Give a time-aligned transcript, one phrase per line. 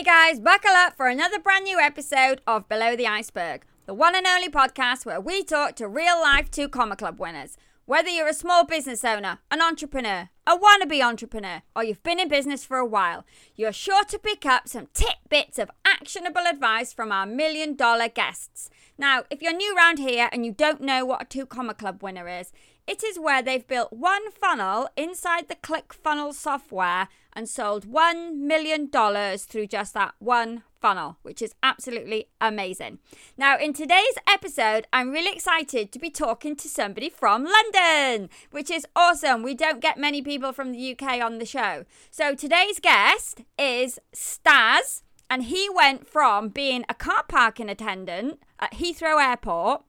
[0.00, 4.14] Hey guys, buckle up for another brand new episode of Below the Iceberg, the one
[4.16, 7.58] and only podcast where we talk to real life two comma club winners.
[7.84, 12.30] Whether you're a small business owner, an entrepreneur, a wannabe entrepreneur, or you've been in
[12.30, 13.26] business for a while,
[13.56, 18.70] you're sure to pick up some tidbits of actionable advice from our million dollar guests.
[18.96, 22.02] Now, if you're new around here and you don't know what a two comma club
[22.02, 22.52] winner is,
[22.86, 28.88] it is where they've built one funnel inside the ClickFunnels software and sold $1 million
[29.38, 32.98] through just that one funnel, which is absolutely amazing.
[33.36, 38.70] Now, in today's episode, I'm really excited to be talking to somebody from London, which
[38.70, 39.42] is awesome.
[39.42, 41.84] We don't get many people from the UK on the show.
[42.10, 48.74] So today's guest is Stas, and he went from being a car parking attendant at
[48.74, 49.82] Heathrow Airport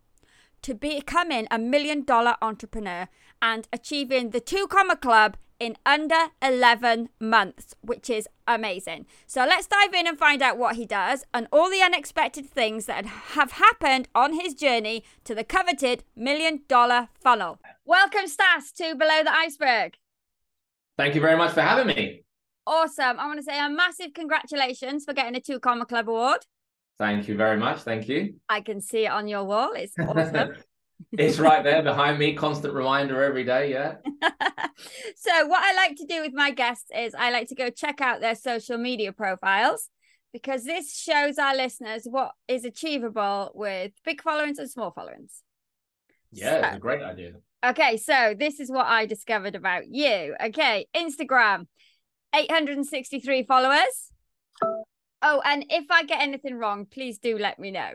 [0.61, 3.07] to becoming a million dollar entrepreneur
[3.41, 9.05] and achieving the two comma club in under 11 months, which is amazing.
[9.27, 12.87] So let's dive in and find out what he does and all the unexpected things
[12.87, 17.59] that have happened on his journey to the coveted million dollar funnel.
[17.85, 19.97] Welcome, Stas, to Below the Iceberg.
[20.97, 22.23] Thank you very much for having me.
[22.65, 23.19] Awesome.
[23.19, 26.39] I want to say a massive congratulations for getting a two comma club award.
[26.97, 27.81] Thank you very much.
[27.81, 28.35] Thank you.
[28.49, 29.73] I can see it on your wall.
[29.73, 30.55] It's awesome.
[31.11, 33.71] it's right there behind me, constant reminder every day.
[33.71, 33.95] Yeah.
[35.15, 38.01] so, what I like to do with my guests is I like to go check
[38.01, 39.89] out their social media profiles
[40.33, 45.43] because this shows our listeners what is achievable with big followings and small followings.
[46.31, 47.33] Yeah, so, it's a great idea.
[47.63, 50.35] Okay, so this is what I discovered about you.
[50.43, 51.67] Okay, Instagram,
[52.33, 54.11] 863 followers.
[55.21, 57.91] Oh, and if I get anything wrong, please do let me know.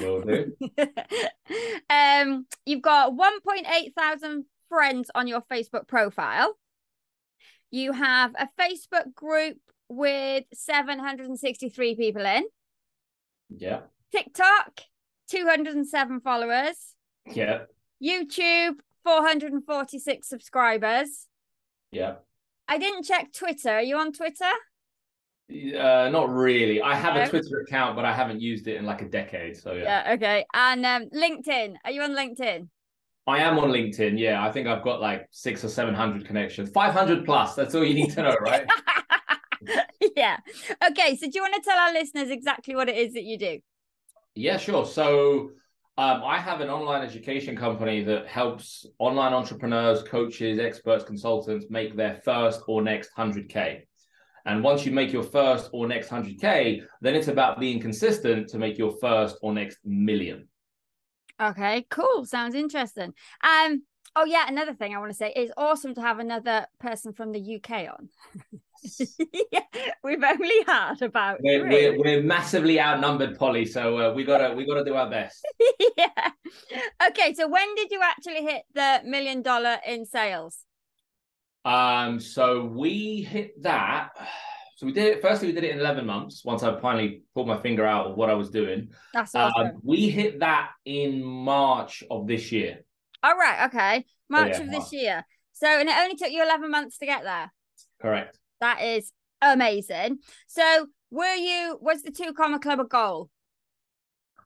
[0.00, 0.52] Will do.
[1.90, 6.56] um, you've got 1.8 thousand friends on your Facebook profile.
[7.70, 12.44] You have a Facebook group with 763 people in.
[13.50, 13.80] Yeah.
[14.12, 14.80] TikTok,
[15.30, 16.76] 207 followers.
[17.26, 17.62] Yeah.
[18.02, 18.74] YouTube,
[19.04, 21.28] 446 subscribers.
[21.90, 22.16] Yeah.
[22.68, 23.70] I didn't check Twitter.
[23.70, 24.50] Are you on Twitter?
[25.52, 26.80] Uh, not really.
[26.80, 29.56] I have a Twitter account, but I haven't used it in like a decade.
[29.56, 29.82] So yeah.
[29.82, 30.14] Yeah.
[30.14, 30.46] Okay.
[30.54, 31.76] And um, LinkedIn.
[31.84, 32.68] Are you on LinkedIn?
[33.26, 34.18] I am on LinkedIn.
[34.18, 36.70] Yeah, I think I've got like six or seven hundred connections.
[36.70, 37.54] Five hundred plus.
[37.54, 38.66] That's all you need to know, right?
[40.16, 40.38] yeah.
[40.90, 41.16] Okay.
[41.16, 43.58] So do you want to tell our listeners exactly what it is that you do?
[44.34, 44.86] Yeah, sure.
[44.86, 45.50] So
[45.98, 51.96] um, I have an online education company that helps online entrepreneurs, coaches, experts, consultants make
[51.96, 53.82] their first or next 100K.
[54.44, 58.58] And once you make your first or next 100K, then it's about being consistent to
[58.58, 60.48] make your first or next million.
[61.40, 62.24] Okay, cool.
[62.24, 63.14] Sounds interesting.
[63.42, 63.82] Um,
[64.16, 67.32] oh yeah, another thing I want to say is awesome to have another person from
[67.32, 68.08] the UK on.
[69.52, 69.60] yeah,
[70.02, 73.64] we've only had about we're, we're, we're, massively outnumbered, Polly.
[73.64, 75.44] So uh, we gotta we gotta do our best.
[75.96, 76.30] yeah.
[77.08, 80.64] Okay, so when did you actually hit the million dollar in sales?
[81.64, 84.10] Um, so we hit that.
[84.76, 85.22] So we did it.
[85.22, 86.44] Firstly, we did it in eleven months.
[86.44, 89.62] Once I finally pulled my finger out of what I was doing, that's awesome.
[89.62, 92.80] Um, we hit that in March of this year.
[93.22, 93.66] All right.
[93.66, 94.04] Okay.
[94.28, 94.90] March yeah, of March.
[94.90, 95.24] this year.
[95.52, 97.52] So, and it only took you eleven months to get there.
[98.00, 98.38] Correct.
[98.60, 100.18] That is amazing.
[100.48, 101.78] So, were you?
[101.80, 103.30] Was the two comma club a goal?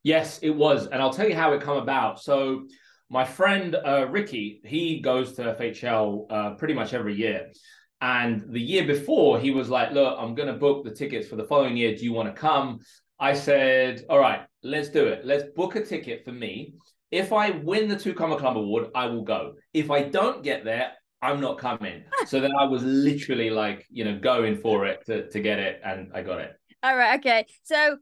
[0.03, 2.23] Yes, it was, and I'll tell you how it come about.
[2.23, 2.69] So
[3.09, 7.53] my friend uh, Ricky, he goes to FHL uh, pretty much every year.
[8.01, 11.37] And the year before, he was like, Look, I'm going to book the tickets for
[11.37, 11.95] the following year.
[11.95, 12.81] Do you want to come?
[13.19, 15.25] I said, All right, let's do it.
[15.25, 16.75] Let's book a ticket for me.
[17.11, 19.55] If I win the Two Comma Club Award, I will go.
[19.73, 22.05] If I don't get there, I'm not coming.
[22.27, 25.81] so then I was literally like, you know, going for it to, to get it.
[25.85, 26.53] And I got it.
[26.83, 27.19] All right.
[27.19, 27.47] Okay.
[27.63, 27.97] So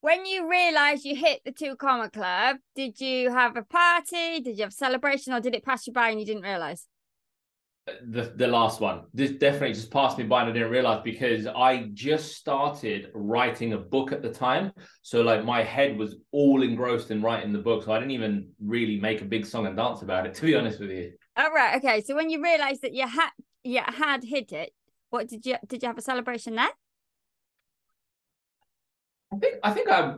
[0.00, 4.40] when you realized you hit the two comma club, did you have a party?
[4.40, 6.86] Did you have a celebration or did it pass you by and you didn't realize?
[7.88, 9.02] Uh, the the last one.
[9.12, 13.72] This definitely just passed me by and I didn't realize because I just started writing
[13.72, 14.72] a book at the time.
[15.02, 17.84] So like my head was all engrossed in writing the book.
[17.84, 20.54] So I didn't even really make a big song and dance about it, to be
[20.54, 21.12] honest with you.
[21.36, 21.76] All right.
[21.76, 22.02] Okay.
[22.02, 23.30] So when you realized that you had
[23.64, 24.70] you had hit it,
[25.10, 26.70] what did you did you have a celebration then?
[29.32, 30.14] I think I think I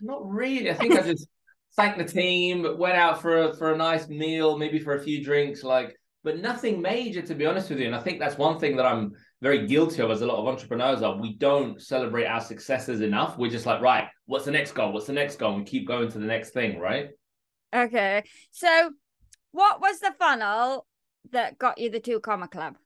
[0.00, 0.70] not really.
[0.70, 1.28] I think I just
[1.76, 5.24] thanked the team, went out for a for a nice meal, maybe for a few
[5.24, 7.86] drinks, like, but nothing major to be honest with you.
[7.86, 10.46] And I think that's one thing that I'm very guilty of, as a lot of
[10.48, 11.16] entrepreneurs are.
[11.16, 13.36] We don't celebrate our successes enough.
[13.38, 14.92] We're just like, right, what's the next goal?
[14.92, 15.50] What's the next goal?
[15.54, 17.10] And we keep going to the next thing, right?
[17.74, 18.24] Okay.
[18.50, 18.92] So,
[19.52, 20.86] what was the funnel
[21.30, 22.76] that got you the two comma club?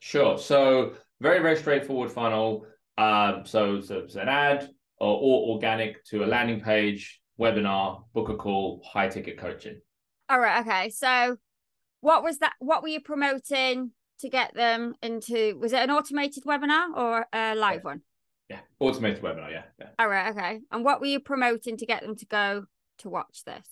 [0.00, 0.38] Sure.
[0.38, 4.70] So very very straightforward funnel Um, so, so it's an ad
[5.00, 9.80] or, or organic to a landing page, webinar, book a call, high ticket coaching.
[10.28, 10.60] All right.
[10.66, 10.90] Okay.
[10.90, 11.36] So,
[12.00, 12.52] what was that?
[12.58, 15.58] What were you promoting to get them into?
[15.58, 17.84] Was it an automated webinar or a live yeah.
[17.84, 18.02] one?
[18.50, 19.50] Yeah, automated webinar.
[19.50, 19.88] Yeah, yeah.
[19.98, 20.30] All right.
[20.30, 20.60] Okay.
[20.70, 22.64] And what were you promoting to get them to go
[22.98, 23.66] to watch this?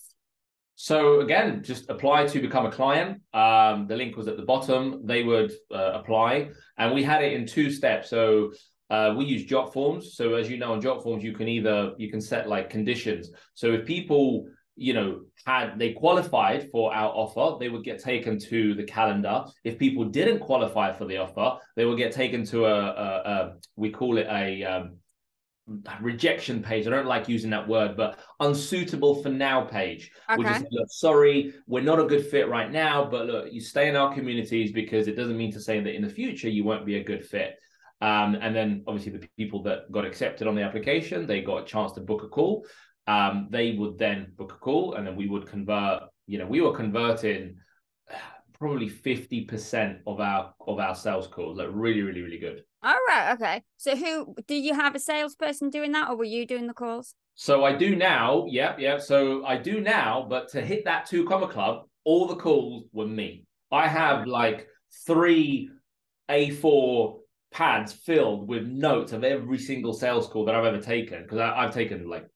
[0.79, 3.21] So again, just apply to become a client.
[3.33, 5.07] Um, the link was at the bottom.
[5.07, 8.11] They would uh, apply, and we had it in two steps.
[8.11, 8.53] So
[8.89, 10.03] uh, we use Jotforms.
[10.03, 13.31] So as you know, on Jotforms, you can either you can set like conditions.
[13.53, 14.47] So if people
[14.79, 19.45] you know had they qualified for our offer, they would get taken to the calendar.
[19.63, 23.53] If people didn't qualify for the offer, they would get taken to a, a, a
[23.75, 24.97] we call it a um,
[25.99, 26.87] rejection page.
[26.87, 30.11] I don't like using that word, but unsuitable for now page.
[30.29, 30.37] Okay.
[30.37, 33.89] Which is look, sorry, we're not a good fit right now, but look, you stay
[33.89, 36.85] in our communities because it doesn't mean to say that in the future you won't
[36.85, 37.57] be a good fit.
[38.01, 41.65] Um, and then obviously the people that got accepted on the application, they got a
[41.65, 42.65] chance to book a call.
[43.07, 46.03] Um, they would then book a call, and then we would convert.
[46.27, 47.57] You know, we were converting
[48.53, 51.57] probably fifty percent of our of our sales calls.
[51.57, 52.63] Like really, really, really good.
[52.83, 53.33] All right.
[53.33, 53.63] Okay.
[53.77, 57.15] So, who did you have a salesperson doing that, or were you doing the calls?
[57.39, 58.45] So I do now.
[58.49, 59.01] Yep, yep.
[59.01, 63.05] So I do now, but to hit that two comma club, all the calls were
[63.05, 63.45] me.
[63.71, 64.67] I have like
[65.05, 65.69] three
[66.29, 67.19] A4
[67.57, 71.73] pads filled with notes of every single sales call that I've ever taken because I've
[71.73, 72.27] taken like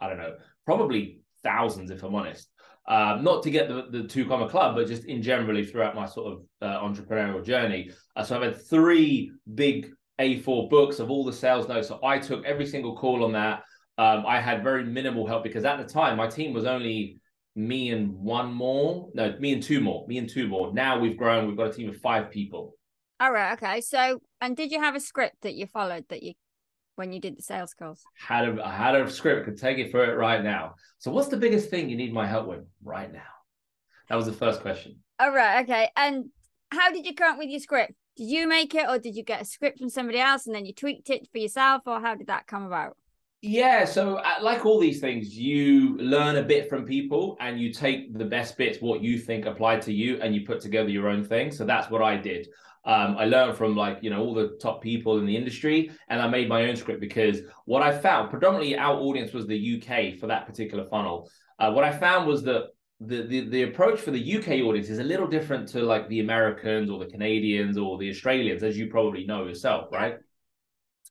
[0.00, 2.48] I don't know, probably thousands if I'm honest.
[2.88, 6.06] Um, not to get the, the two comma club, but just in generally throughout my
[6.06, 7.90] sort of uh, entrepreneurial journey.
[8.16, 11.88] Uh, so I've had three big A4 books of all the sales notes.
[11.88, 13.62] So I took every single call on that.
[13.98, 17.20] Um, I had very minimal help because at the time my team was only
[17.54, 19.10] me and one more.
[19.12, 20.06] No, me and two more.
[20.08, 20.72] Me and two more.
[20.72, 21.46] Now we've grown.
[21.46, 22.74] We've got a team of five people.
[23.20, 23.52] All right.
[23.52, 23.82] Okay.
[23.82, 26.32] So, and did you have a script that you followed that you
[26.96, 28.02] when you did the sales calls?
[28.16, 30.74] Had a I had a script, could take it for it right now.
[30.98, 33.20] So what's the biggest thing you need my help with right now?
[34.08, 34.96] That was the first question.
[35.20, 35.90] All right, okay.
[35.96, 36.30] And
[36.70, 37.92] how did you come up with your script?
[38.16, 40.64] Did you make it or did you get a script from somebody else and then
[40.64, 42.96] you tweaked it for yourself or how did that come about?
[43.42, 47.72] Yeah, so uh, like all these things, you learn a bit from people and you
[47.72, 51.08] take the best bits, what you think applied to you, and you put together your
[51.08, 51.50] own thing.
[51.50, 52.48] So that's what I did.
[52.84, 56.20] Um, I learned from like you know all the top people in the industry, and
[56.20, 60.18] I made my own script because what I found predominantly our audience was the UK
[60.18, 61.30] for that particular funnel.
[61.58, 62.68] Uh, what I found was that
[63.00, 66.20] the, the the approach for the UK audience is a little different to like the
[66.20, 70.16] Americans or the Canadians or the Australians, as you probably know yourself, right?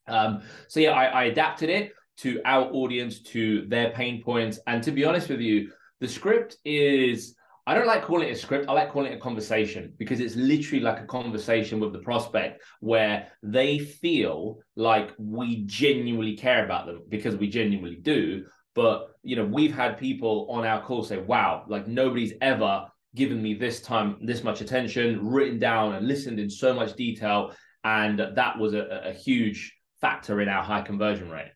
[0.07, 4.81] Um, so yeah, I, I adapted it to our audience, to their pain points, and
[4.83, 7.35] to be honest with you, the script is
[7.69, 8.67] I don't like calling it a script.
[8.67, 12.63] I like calling it a conversation because it's literally like a conversation with the prospect
[12.79, 18.43] where they feel like we genuinely care about them because we genuinely do.
[18.73, 23.39] But, you know, we've had people on our call say, wow, like nobody's ever given
[23.39, 27.53] me this time, this much attention, written down and listened in so much detail.
[27.83, 31.51] And that was a, a huge factor in our high conversion rate.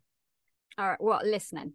[0.77, 1.01] All right.
[1.01, 1.25] What?
[1.25, 1.74] Listening.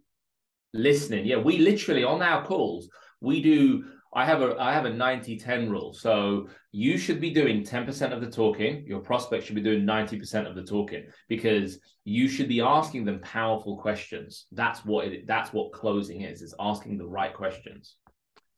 [0.73, 1.25] Listening.
[1.25, 1.39] Yeah.
[1.39, 2.87] We literally on our calls,
[3.19, 3.83] we do
[4.13, 5.93] I have a I have a 90-10 rule.
[5.93, 10.47] So you should be doing 10% of the talking, your prospect should be doing 90%
[10.47, 14.47] of the talking because you should be asking them powerful questions.
[14.51, 17.95] That's what it that's what closing is, is asking the right questions.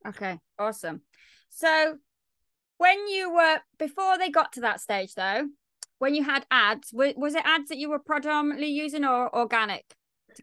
[0.08, 1.02] Okay, awesome.
[1.50, 1.98] So
[2.78, 5.48] when you were before they got to that stage though,
[6.00, 9.86] when you had ads, was it ads that you were predominantly using or organic?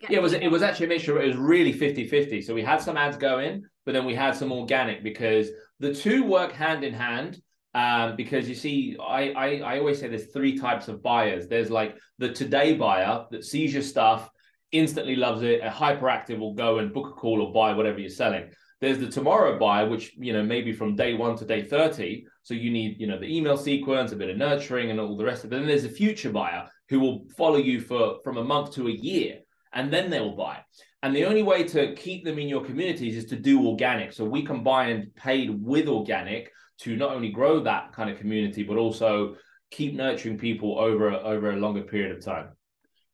[0.01, 1.21] Yeah, it was it was actually a mixture.
[1.21, 2.45] It was really 50-50.
[2.45, 5.49] So we had some ads going, but then we had some organic because
[5.81, 7.41] the two work hand in hand.
[7.75, 11.49] Um, because you see, I, I I always say there's three types of buyers.
[11.49, 14.31] There's like the today buyer that sees your stuff,
[14.73, 18.09] instantly loves it, a hyperactive will go and book a call or buy whatever you're
[18.09, 18.51] selling.
[18.81, 22.25] There's the tomorrow buyer, which you know maybe from day one to day 30.
[22.43, 25.25] So you need you know the email sequence, a bit of nurturing, and all the
[25.25, 25.57] rest of it.
[25.57, 28.89] And Then there's a future buyer who will follow you for from a month to
[28.89, 29.41] a year
[29.73, 30.59] and then they'll buy.
[31.03, 34.13] And the only way to keep them in your communities is to do organic.
[34.13, 38.77] So we combine paid with organic to not only grow that kind of community, but
[38.77, 39.37] also
[39.71, 42.49] keep nurturing people over over a longer period of time.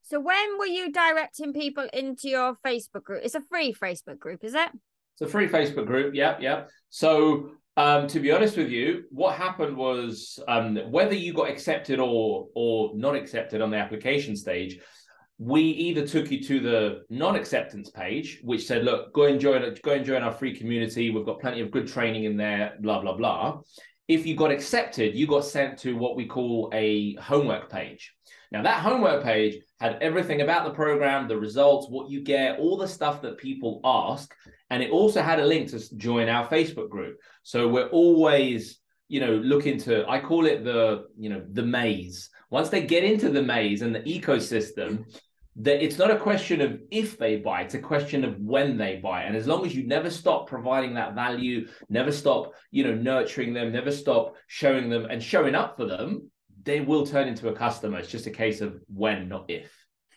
[0.02, 3.22] So when were you directing people into your Facebook group?
[3.24, 4.68] It's a free Facebook group, is it?
[5.14, 6.14] It's a free Facebook group.
[6.14, 6.70] Yep, yep.
[6.90, 12.00] So um, to be honest with you, what happened was um, whether you got accepted
[12.00, 14.78] or or not accepted on the application stage,
[15.38, 19.92] we either took you to the non-acceptance page, which said, "Look, go and join, go
[19.92, 21.10] and join our free community.
[21.10, 23.60] We've got plenty of good training in there." Blah blah blah.
[24.08, 28.12] if you got accepted, you got sent to what we call a homework page.
[28.52, 32.76] Now, that homework page had everything about the program, the results, what you get, all
[32.76, 34.34] the stuff that people ask.
[34.70, 37.18] And it also had a link to join our Facebook group.
[37.42, 42.30] So we're always, you know, looking to, I call it the, you know, the maze.
[42.50, 45.04] Once they get into the maze and the ecosystem,
[45.56, 48.96] that it's not a question of if they buy, it's a question of when they
[48.96, 49.22] buy.
[49.22, 53.54] And as long as you never stop providing that value, never stop, you know, nurturing
[53.54, 56.30] them, never stop showing them and showing up for them,
[56.64, 57.98] they will turn into a customer.
[57.98, 59.70] It's just a case of when, not if.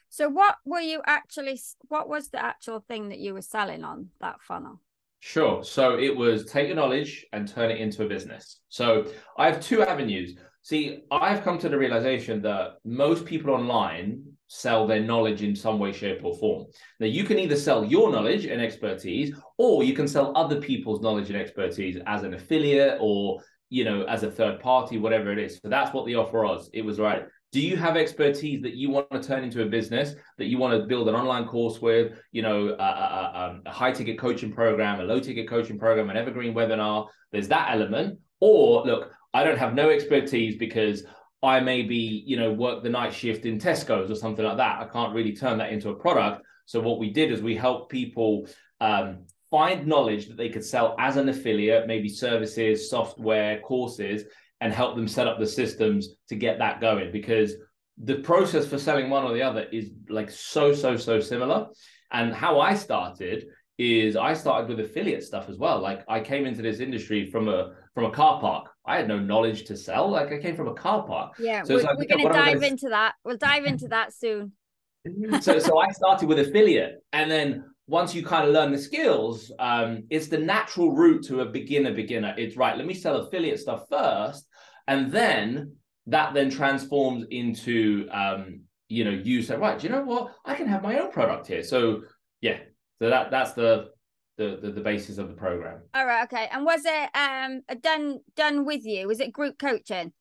[0.10, 4.08] So what were you actually what was the actual thing that you were selling on
[4.22, 4.82] that funnel?
[5.20, 5.64] Sure.
[5.64, 8.60] So it was take your knowledge and turn it into a business.
[8.70, 10.36] So I have two avenues.
[10.68, 15.80] See, I've come to the realization that most people online sell their knowledge in some
[15.80, 16.66] way, shape, or form.
[17.00, 21.02] Now, you can either sell your knowledge and expertise, or you can sell other people's
[21.02, 25.40] knowledge and expertise as an affiliate or you know as a third party, whatever it
[25.40, 25.58] is.
[25.62, 26.70] So that's what the offer was.
[26.74, 27.24] It was right.
[27.54, 30.78] Do you have expertise that you want to turn into a business that you want
[30.78, 32.20] to build an online course with?
[32.34, 36.18] You know, a, a, a high ticket coaching program, a low ticket coaching program, an
[36.18, 37.08] evergreen webinar.
[37.32, 38.20] There's that element.
[38.40, 41.04] Or look, I don't have no expertise because
[41.44, 44.82] I maybe, you know, work the night shift in Tesco's or something like that.
[44.82, 46.42] I can't really turn that into a product.
[46.66, 48.48] So what we did is we helped people
[48.82, 54.24] um, find knowledge that they could sell as an affiliate, maybe services, software, courses,
[54.60, 57.12] and help them set up the systems to get that going.
[57.12, 57.54] Because
[58.00, 61.68] the process for selling one or the other is like so, so, so similar.
[62.12, 63.46] And how I started
[63.78, 65.80] is I started with affiliate stuff as well.
[65.80, 68.70] Like I came into this industry from a from a car park.
[68.88, 70.10] I had no knowledge to sell.
[70.10, 71.34] Like I came from a car park.
[71.38, 72.68] Yeah, so we're, like, we're going to dive gonna...
[72.68, 73.16] into that.
[73.26, 74.54] We'll dive into that soon.
[75.42, 79.52] so, so I started with affiliate, and then once you kind of learn the skills,
[79.60, 81.94] um, it's the natural route to a beginner.
[81.94, 82.34] Beginner.
[82.38, 82.78] It's right.
[82.78, 84.48] Let me sell affiliate stuff first,
[84.88, 85.76] and then
[86.08, 89.78] that then transforms into um, you know you say right.
[89.78, 90.34] Do you know what?
[90.46, 91.64] I can have my own product here.
[91.64, 92.04] So
[92.42, 92.60] yeah.
[93.00, 93.90] So that that's the
[94.38, 95.82] the, the, the basis of the program.
[95.94, 96.48] All right, okay.
[96.52, 99.08] And was it um done done with you?
[99.08, 100.14] Was it group coaching?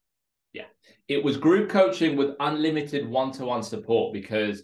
[0.52, 0.64] Yeah,
[1.08, 4.62] it was group coaching with unlimited one to one support because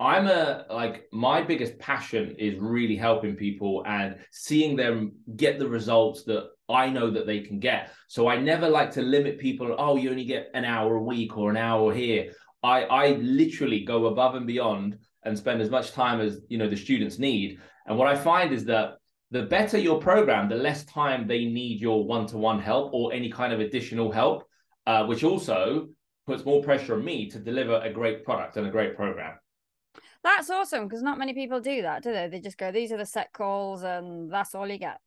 [0.00, 5.68] I'm a like my biggest passion is really helping people and seeing them get the
[5.68, 7.90] results that I know that they can get.
[8.08, 9.74] So I never like to limit people.
[9.78, 12.32] Oh, you only get an hour a week or an hour here.
[12.62, 16.68] I I literally go above and beyond and spend as much time as you know
[16.68, 18.94] the students need and what I find is that
[19.30, 23.52] the better your program, the less time they need your one-to-one help or any kind
[23.52, 24.44] of additional help,
[24.86, 25.88] uh, which also
[26.26, 29.34] puts more pressure on me to deliver a great product and a great program.
[30.22, 32.28] That's awesome because not many people do that, do they?
[32.28, 34.98] They just go, "These are the set calls, and that's all you get."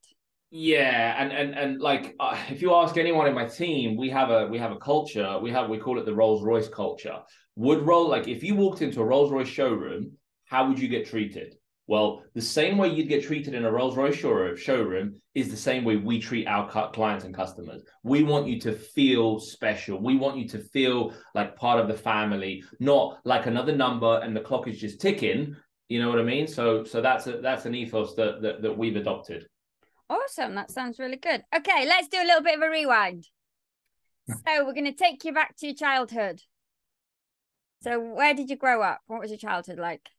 [0.51, 4.29] Yeah, and and and like uh, if you ask anyone in my team, we have
[4.29, 5.39] a we have a culture.
[5.39, 7.19] We have we call it the Rolls Royce culture.
[7.55, 10.11] Would roll like if you walked into a Rolls Royce showroom,
[10.45, 11.55] how would you get treated?
[11.87, 15.85] Well, the same way you'd get treated in a Rolls Royce showroom is the same
[15.85, 17.81] way we treat our clients and customers.
[18.03, 19.97] We want you to feel special.
[20.01, 24.35] We want you to feel like part of the family, not like another number and
[24.35, 25.55] the clock is just ticking.
[25.87, 26.45] You know what I mean?
[26.45, 29.47] So, so that's a, that's an ethos that, that that we've adopted.
[30.09, 30.55] Awesome.
[30.55, 31.43] That sounds really good.
[31.55, 33.27] Okay, let's do a little bit of a rewind.
[34.29, 36.41] so we're going to take you back to your childhood.
[37.81, 38.99] So, where did you grow up?
[39.07, 40.09] What was your childhood like?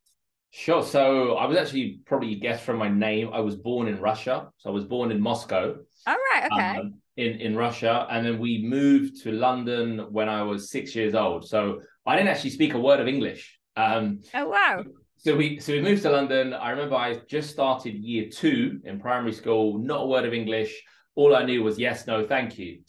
[0.51, 0.83] Sure.
[0.83, 3.29] So I was actually probably guessed from my name.
[3.33, 4.49] I was born in Russia.
[4.57, 5.75] So I was born in Moscow.
[6.07, 6.49] All right.
[6.51, 6.79] Okay.
[6.79, 11.13] Um, in in Russia, and then we moved to London when I was six years
[11.13, 11.47] old.
[11.47, 13.59] So I didn't actually speak a word of English.
[13.75, 14.83] Um, oh wow.
[15.17, 16.53] So we so we moved to London.
[16.53, 19.77] I remember I just started year two in primary school.
[19.77, 20.81] Not a word of English.
[21.15, 22.79] All I knew was yes, no, thank you.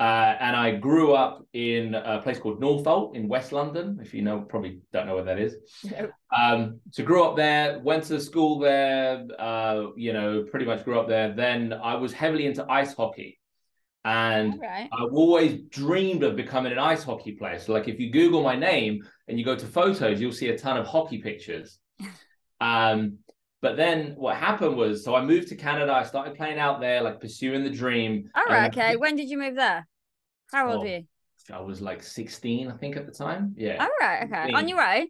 [0.00, 3.98] Uh, and I grew up in a place called Northolt in West London.
[4.00, 5.56] If you know, probably don't know where that is.
[5.90, 6.08] No.
[6.36, 9.26] Um, so grew up there, went to school there.
[9.38, 11.34] Uh, you know, pretty much grew up there.
[11.34, 13.40] Then I was heavily into ice hockey,
[14.04, 14.88] and right.
[14.92, 17.58] I've always dreamed of becoming an ice hockey player.
[17.58, 20.58] So, like, if you Google my name and you go to photos, you'll see a
[20.58, 21.80] ton of hockey pictures.
[22.60, 23.18] um,
[23.60, 25.92] but then what happened was, so I moved to Canada.
[25.92, 28.30] I started playing out there, like pursuing the dream.
[28.34, 28.70] All right.
[28.70, 28.96] Okay.
[28.96, 29.86] When did you move there?
[30.52, 31.04] How old oh, were you?
[31.52, 33.54] I was like 16, I think, at the time.
[33.56, 33.82] Yeah.
[33.82, 34.24] All right.
[34.24, 34.52] Okay.
[34.52, 34.54] 16.
[34.54, 35.06] On your own?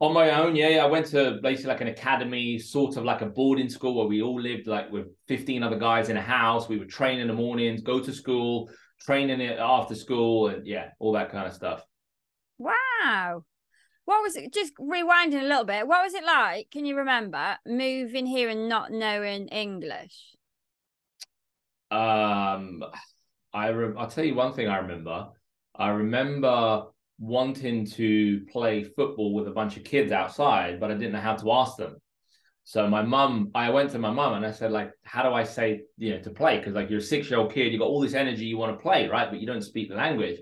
[0.00, 0.84] On my own, yeah, yeah.
[0.84, 4.22] I went to basically like an academy, sort of like a boarding school where we
[4.22, 6.68] all lived like with 15 other guys in a house.
[6.68, 8.68] We would train in the mornings, go to school,
[9.00, 11.84] train in it after school, and yeah, all that kind of stuff.
[12.58, 13.44] Wow.
[14.04, 14.52] What was it?
[14.52, 15.86] Just rewinding a little bit.
[15.86, 16.70] What was it like?
[16.70, 20.34] Can you remember moving here and not knowing English?
[21.90, 22.84] Um,
[23.52, 25.28] I re- I'll tell you one thing I remember.
[25.74, 26.86] I remember
[27.18, 31.36] wanting to play football with a bunch of kids outside, but I didn't know how
[31.36, 31.96] to ask them.
[32.64, 35.44] So my mum, I went to my mum and I said, like, how do I
[35.44, 36.58] say, you know, to play?
[36.58, 38.76] Because like you're a six year old kid, you got all this energy, you want
[38.76, 39.30] to play, right?
[39.30, 40.40] But you don't speak the language.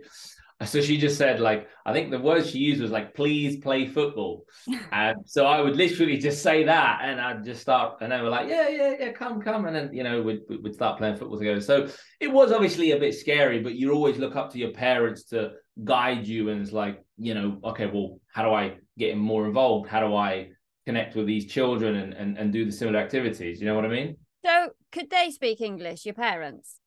[0.64, 3.87] So she just said, like, I think the word she used was like, please play
[3.87, 4.45] football.
[4.92, 8.28] and so I would literally just say that and I'd just start, and they were
[8.28, 9.66] like, yeah, yeah, yeah, come, come.
[9.66, 11.61] And then, you know, we'd, we'd start playing football together.
[11.61, 11.88] So
[12.21, 15.52] it was obviously a bit scary, but you always look up to your parents to
[15.85, 16.50] guide you.
[16.50, 19.88] And it's like, you know, okay, well, how do I get more involved?
[19.88, 20.50] How do I
[20.87, 23.61] connect with these children and, and, and do the similar activities?
[23.61, 24.16] You know what I mean?
[24.45, 26.81] So could they speak English, your parents?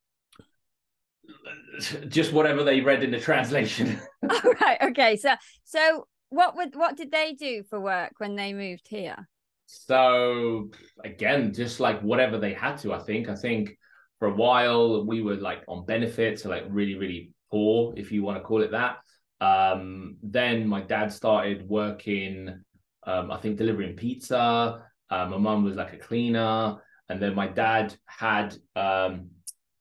[2.07, 3.99] just whatever they read in the translation.
[4.29, 4.77] All right.
[4.81, 5.15] Okay.
[5.15, 9.27] So so what would what did they do for work when they moved here?
[9.65, 10.69] So
[11.03, 13.29] again, just like whatever they had to, I think.
[13.29, 13.77] I think
[14.19, 18.23] for a while we were like on benefits, so like really, really poor, if you
[18.23, 18.97] want to call it that.
[19.41, 22.63] Um, then my dad started working,
[23.05, 24.83] um, I think delivering pizza.
[25.09, 26.77] Uh, my mum was like a cleaner,
[27.09, 29.29] and then my dad had um,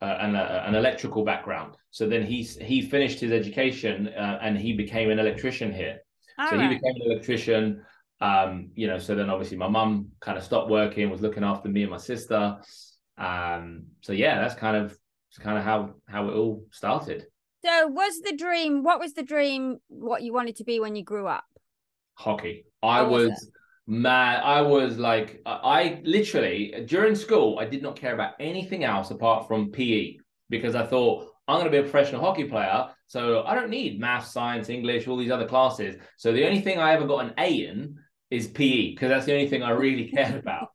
[0.05, 1.77] uh, an, uh, an electrical background.
[1.91, 5.97] So then he he finished his education uh, and he became an electrician here.
[6.39, 6.69] All so right.
[6.69, 7.83] he became an electrician.
[8.21, 11.69] Um, you know, so then obviously my mum kind of stopped working, was looking after
[11.69, 12.59] me and my sister.
[13.17, 14.97] Um, so yeah, that's kind of
[15.41, 17.25] kind of how how it all started.
[17.65, 18.83] So was the dream?
[18.83, 19.79] What was the dream?
[19.89, 21.45] What you wanted to be when you grew up?
[22.15, 22.67] Hockey.
[22.83, 23.51] I was, was
[23.87, 24.43] mad.
[24.43, 29.47] I was like, I literally during school, I did not care about anything else apart
[29.47, 30.17] from PE
[30.49, 32.89] because I thought I'm going to be a professional hockey player.
[33.07, 35.97] So I don't need math, science, English, all these other classes.
[36.17, 37.99] So the only thing I ever got an A in
[38.31, 40.71] is PE because that's the only thing I really cared about.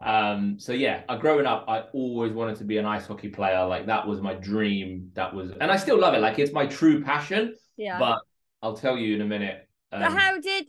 [0.00, 3.64] Um, so yeah, I growing up, I always wanted to be an ice hockey player.
[3.66, 5.10] Like that was my dream.
[5.14, 6.20] That was, and I still love it.
[6.20, 7.54] Like it's my true passion.
[7.76, 7.98] Yeah.
[7.98, 8.20] But
[8.62, 9.68] I'll tell you in a minute.
[9.92, 10.66] Um, so how did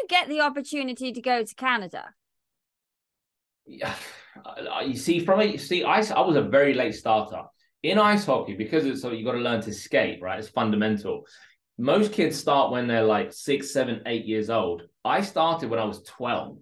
[0.00, 2.14] you get the opportunity to go to Canada?
[3.66, 3.94] Yeah,
[4.84, 6.10] you see, from a see, ice.
[6.10, 7.42] I was a very late starter
[7.82, 10.38] in ice hockey because it's so you got to learn to skate, right?
[10.38, 11.26] It's fundamental.
[11.78, 14.82] Most kids start when they're like six, seven, eight years old.
[15.04, 16.58] I started when I was twelve,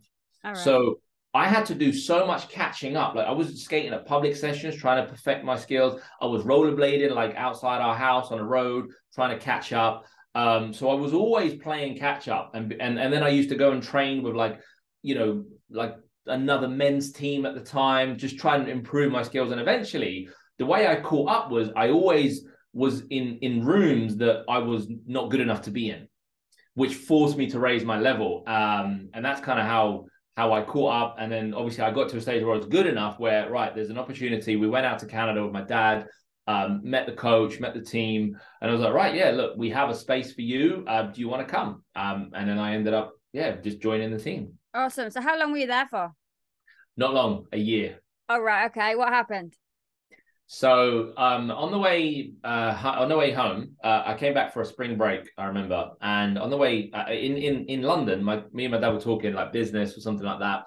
[0.55, 1.01] so
[1.35, 3.15] I had to do so much catching up.
[3.15, 6.01] Like I was skating at public sessions, trying to perfect my skills.
[6.21, 10.05] I was rollerblading like outside our house on a road, trying to catch up.
[10.35, 13.57] Um, so I was always playing catch up, and and and then I used to
[13.57, 14.61] go and train with like,
[15.03, 15.95] you know, like
[16.27, 19.51] another men's team at the time, just trying to improve my skills.
[19.51, 24.45] And eventually, the way I caught up was I always was in in rooms that
[24.49, 26.09] I was not good enough to be in,
[26.75, 28.45] which forced me to raise my level.
[28.47, 31.17] Um, and that's kind of how how I caught up.
[31.19, 33.75] And then obviously I got to a stage where I was good enough where right,
[33.75, 34.57] there's an opportunity.
[34.57, 36.07] We went out to Canada with my dad
[36.47, 39.71] um, met the coach, met the team, and I was like, right, yeah, look, we
[39.71, 40.85] have a space for you.
[40.87, 41.85] Uh, do you want to come?
[41.95, 44.55] Um, and then I ended up, yeah, just joining the team.
[44.75, 45.11] Awesome.
[45.11, 46.13] So how long were you there for?
[46.97, 48.01] Not long, a year.
[48.29, 48.95] Oh right, okay.
[48.97, 49.55] What happened?
[50.47, 54.61] So um, on the way uh, on the way home, uh, I came back for
[54.61, 55.31] a spring break.
[55.39, 58.79] I remember, and on the way uh, in in in London, my me and my
[58.79, 60.65] dad were talking like business or something like that.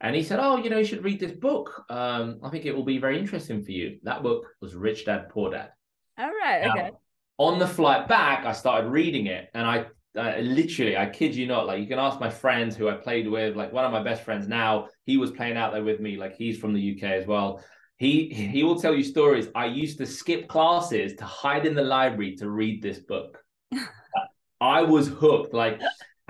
[0.00, 1.84] And he said, Oh, you know, you should read this book.
[1.90, 3.98] Um, I think it will be very interesting for you.
[4.02, 5.70] That book was Rich Dad, Poor Dad.
[6.18, 6.62] All right.
[6.62, 6.90] Now, okay.
[7.38, 9.86] On the flight back, I started reading it and I
[10.16, 13.28] uh, literally, I kid you not, like you can ask my friends who I played
[13.28, 16.16] with, like one of my best friends now, he was playing out there with me,
[16.16, 17.62] like he's from the UK as well.
[17.96, 19.48] He he will tell you stories.
[19.54, 23.38] I used to skip classes to hide in the library to read this book.
[24.60, 25.52] I was hooked.
[25.52, 25.80] Like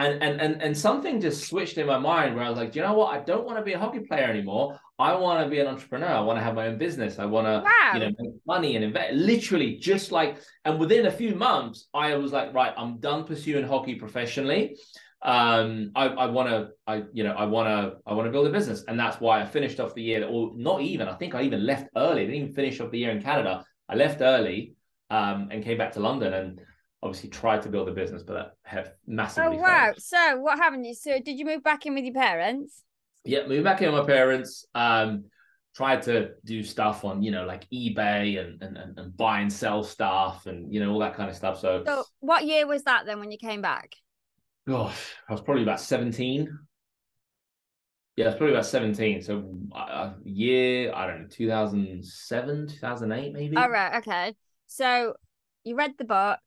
[0.01, 2.83] and and and and something just switched in my mind where I was like, you
[2.83, 3.15] know what?
[3.15, 4.81] I don't want to be a hockey player anymore.
[4.99, 6.09] I want to be an entrepreneur.
[6.09, 7.19] I want to have my own business.
[7.19, 7.93] I want to, wow.
[7.95, 9.15] you know, make money and invest.
[9.15, 13.67] Literally, just like, and within a few months, I was like, right, I'm done pursuing
[13.67, 14.77] hockey professionally.
[15.23, 18.47] Um, I, I want to, I, you know, I want to, I want to build
[18.47, 21.09] a business, and that's why I finished off the year, or not even.
[21.09, 22.23] I think I even left early.
[22.23, 23.65] I didn't even finish off the year in Canada.
[23.89, 24.75] I left early,
[25.11, 26.61] um, and came back to London and
[27.03, 29.57] obviously tried to build a business, but have massively.
[29.59, 29.85] Oh wow!
[29.87, 30.03] Failed.
[30.03, 30.87] So what happened?
[30.97, 32.83] So did you move back in with your parents?
[33.25, 34.67] Yeah, moved back in with my parents.
[34.75, 35.25] Um,
[35.75, 39.83] tried to do stuff on you know like eBay and, and and, buy and sell
[39.85, 41.61] stuff and you know all that kind of stuff.
[41.61, 43.95] So, so what year was that then when you came back?
[44.69, 46.59] Gosh, I was probably about seventeen.
[48.17, 49.23] Yeah, it's probably about 17.
[49.23, 53.57] So uh, year, I don't know, 2007, 2008, maybe.
[53.57, 53.97] All right.
[53.99, 54.35] Okay.
[54.67, 55.15] So
[55.65, 56.41] you read the book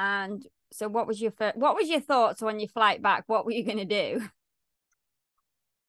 [0.00, 3.24] and so, what was your first, what was your thoughts on your flight back?
[3.26, 4.22] What were you going to do?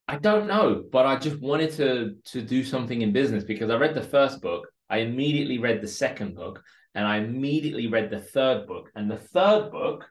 [0.07, 3.77] I don't know, but I just wanted to to do something in business because I
[3.77, 4.67] read the first book.
[4.89, 6.61] I immediately read the second book,
[6.93, 8.91] and I immediately read the third book.
[8.95, 10.05] And the third book,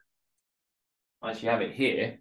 [1.20, 2.20] I actually have it here,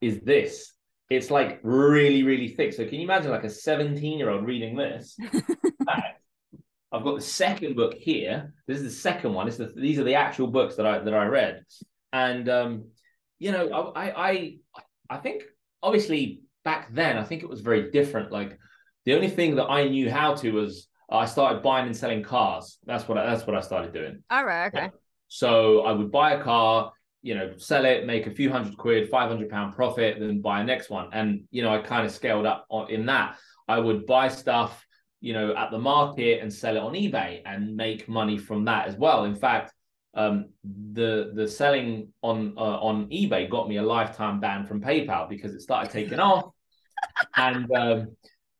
[0.00, 0.72] is this.
[1.10, 2.72] It's like really, really thick.
[2.72, 5.16] So can you imagine like a 17 year old reading this?
[6.94, 8.54] I've got the second book here.
[8.68, 9.48] This is the second one.
[9.48, 11.64] The, these are the actual books that I that I read,
[12.12, 12.84] and um,
[13.40, 14.56] you know, I I
[15.10, 15.42] I think
[15.82, 18.30] obviously back then I think it was very different.
[18.30, 18.58] Like
[19.04, 22.78] the only thing that I knew how to was I started buying and selling cars.
[22.86, 24.22] That's what I, that's what I started doing.
[24.30, 24.68] All right.
[24.68, 24.90] Okay.
[25.28, 29.10] So I would buy a car, you know, sell it, make a few hundred quid,
[29.10, 31.08] five hundred pound profit, then buy a next one.
[31.12, 33.36] And you know, I kind of scaled up in that.
[33.66, 34.84] I would buy stuff,
[35.24, 38.86] you know, at the market and sell it on eBay and make money from that
[38.86, 39.24] as well.
[39.24, 39.72] In fact,
[40.12, 40.50] um,
[40.92, 45.54] the the selling on uh, on eBay got me a lifetime ban from PayPal because
[45.54, 46.50] it started taking off,
[47.36, 48.16] and um,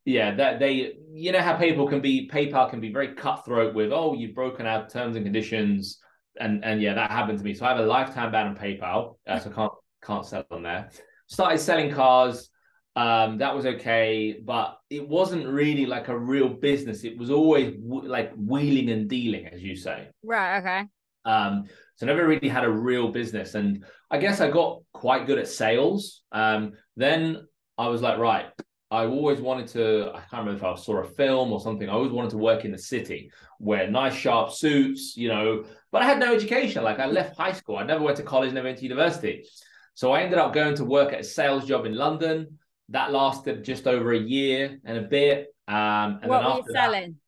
[0.07, 3.93] yeah, that they you know how PayPal can be PayPal can be very cutthroat with
[3.93, 5.99] oh you've broken out terms and conditions
[6.41, 9.17] and and yeah that happened to me so I have a lifetime ban on PayPal
[9.27, 9.73] uh, so can't
[10.03, 10.89] can't sell on there.
[11.27, 12.49] Started selling cars.
[12.97, 17.03] Um, that was okay, but it wasn't really like a real business.
[17.05, 20.09] It was always w- like wheeling and dealing, as you say.
[20.23, 20.59] Right.
[20.59, 20.85] Okay.
[21.25, 21.65] Um,
[21.97, 25.49] so never really had a real business, and I guess I got quite good at
[25.49, 26.23] sales.
[26.33, 27.47] Um, then
[27.79, 28.47] I was like, right,
[28.91, 31.89] I always wanted to, I can't remember if I saw a film or something.
[31.89, 36.03] I always wanted to work in the city, wear nice, sharp suits, you know, but
[36.03, 36.85] I had no education.
[36.85, 39.49] Like I left high school, I never went to college, never went to university.
[39.95, 42.59] So I ended up going to work at a sales job in London.
[42.91, 45.55] That lasted just over a year and a bit.
[45.67, 47.13] Um, and what then were you selling?
[47.13, 47.19] That,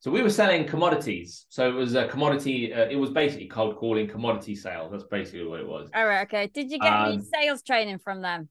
[0.00, 1.44] so we were selling commodities.
[1.50, 2.72] So it was a commodity.
[2.72, 4.90] Uh, it was basically cold calling commodity sales.
[4.90, 5.90] That's basically what it was.
[5.94, 6.22] All right.
[6.22, 6.46] Okay.
[6.48, 8.48] Did you get um, any sales training from them?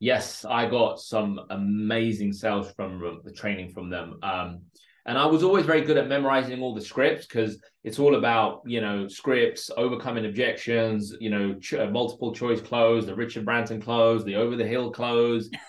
[0.00, 4.18] Yes, I got some amazing sales from the training from them.
[4.22, 4.62] Um,
[5.06, 8.62] and I was always very good at memorizing all the scripts because it's all about
[8.66, 13.80] you know scripts, overcoming objections, you know, ch- uh, multiple choice close, the Richard Branson
[13.80, 15.50] close, the over the hill close.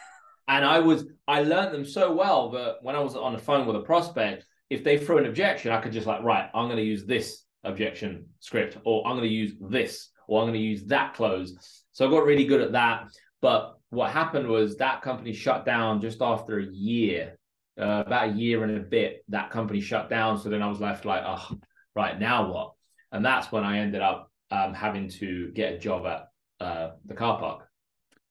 [0.48, 3.68] and I was I learned them so well that when I was on the phone
[3.68, 6.78] with a prospect, if they threw an objection, I could just like, right, I'm going
[6.78, 10.66] to use this objection script, or I'm going to use this, or I'm going to
[10.66, 11.84] use that close.
[11.92, 13.08] So I got really good at that.
[13.42, 17.38] But what happened was that company shut down just after a year,
[17.80, 19.24] uh, about a year and a bit.
[19.30, 20.38] That company shut down.
[20.38, 21.58] So then I was left like, oh,
[21.96, 22.74] right now what?
[23.12, 27.14] And that's when I ended up um, having to get a job at uh, the
[27.14, 27.68] car park.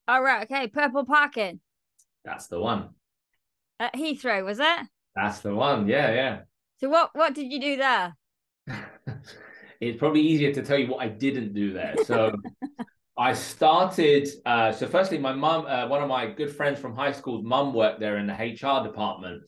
[0.09, 0.45] All right.
[0.45, 0.69] Okay.
[0.69, 1.61] Purple parking.
[2.27, 2.89] That's the one.
[3.79, 4.79] At Heathrow, was it?
[5.15, 5.87] That's the one.
[5.87, 6.41] Yeah, yeah.
[6.79, 8.17] So what what did you do there?
[9.81, 11.95] it's probably easier to tell you what I didn't do there.
[12.05, 12.35] So
[13.19, 14.29] I started.
[14.45, 17.73] Uh, so firstly, my mum, uh, one of my good friends from high school's mum
[17.73, 19.43] worked there in the HR department,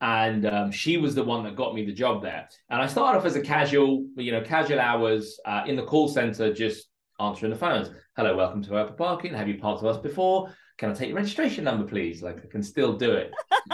[0.00, 2.48] and um, she was the one that got me the job there.
[2.68, 6.08] And I started off as a casual, you know, casual hours uh, in the call
[6.08, 6.88] center, just
[7.20, 7.90] answering the phones.
[8.16, 9.34] Hello, welcome to Purple Parking.
[9.34, 10.52] Have you parked with us before?
[10.78, 12.22] Can I take your registration number, please?
[12.22, 13.32] Like I can still do it.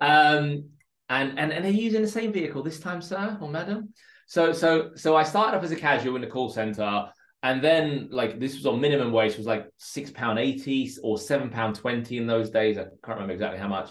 [0.00, 0.70] Um,
[1.08, 3.92] and and and are you using the same vehicle this time, sir or madam?
[4.26, 7.06] So so so I started off as a casual in the call center,
[7.42, 11.18] and then like this was on minimum wage, it was like six pound eighty or
[11.18, 12.78] seven pound twenty in those days.
[12.78, 13.90] I can't remember exactly how much.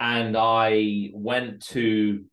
[0.00, 2.24] And I went to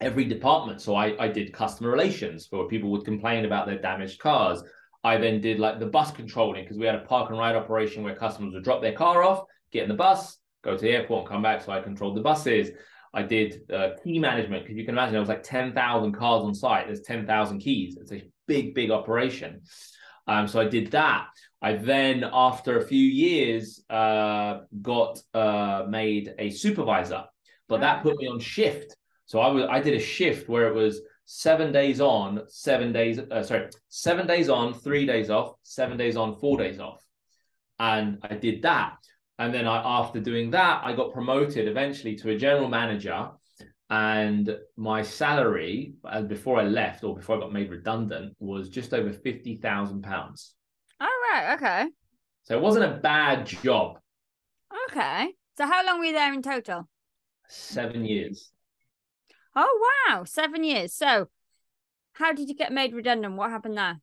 [0.00, 0.80] every department.
[0.80, 4.62] So I, I did customer relations where people would complain about their damaged cars.
[5.02, 8.02] I then did like the bus controlling because we had a park and ride operation
[8.02, 11.20] where customers would drop their car off, get in the bus, go to the airport
[11.20, 11.62] and come back.
[11.62, 12.70] So I controlled the buses.
[13.12, 16.54] I did uh, key management because you can imagine there was like 10,000 cars on
[16.54, 16.86] site.
[16.86, 17.96] There's 10,000 keys.
[18.00, 19.62] It's a big, big operation.
[20.26, 21.26] Um, so I did that.
[21.62, 27.24] I then, after a few years, uh, got uh, made a supervisor,
[27.68, 28.96] but that put me on shift.
[29.26, 33.20] So I was I did a shift where it was seven days on, seven days
[33.20, 37.00] uh, sorry, seven days on, three days off, seven days on, four days off,
[37.78, 38.96] and I did that.
[39.38, 43.28] And then I, after doing that, I got promoted eventually to a general manager.
[43.88, 48.92] And my salary, uh, before I left or before I got made redundant, was just
[48.92, 50.54] over fifty thousand pounds.
[51.00, 51.54] All right.
[51.54, 51.86] Okay.
[52.42, 53.98] So it wasn't a bad job.
[54.90, 55.28] Okay.
[55.56, 56.88] So how long were you there in total?
[57.48, 58.50] Seven years.
[59.56, 60.92] Oh wow, seven years.
[60.92, 61.28] So,
[62.14, 63.36] how did you get made redundant?
[63.36, 64.00] What happened there?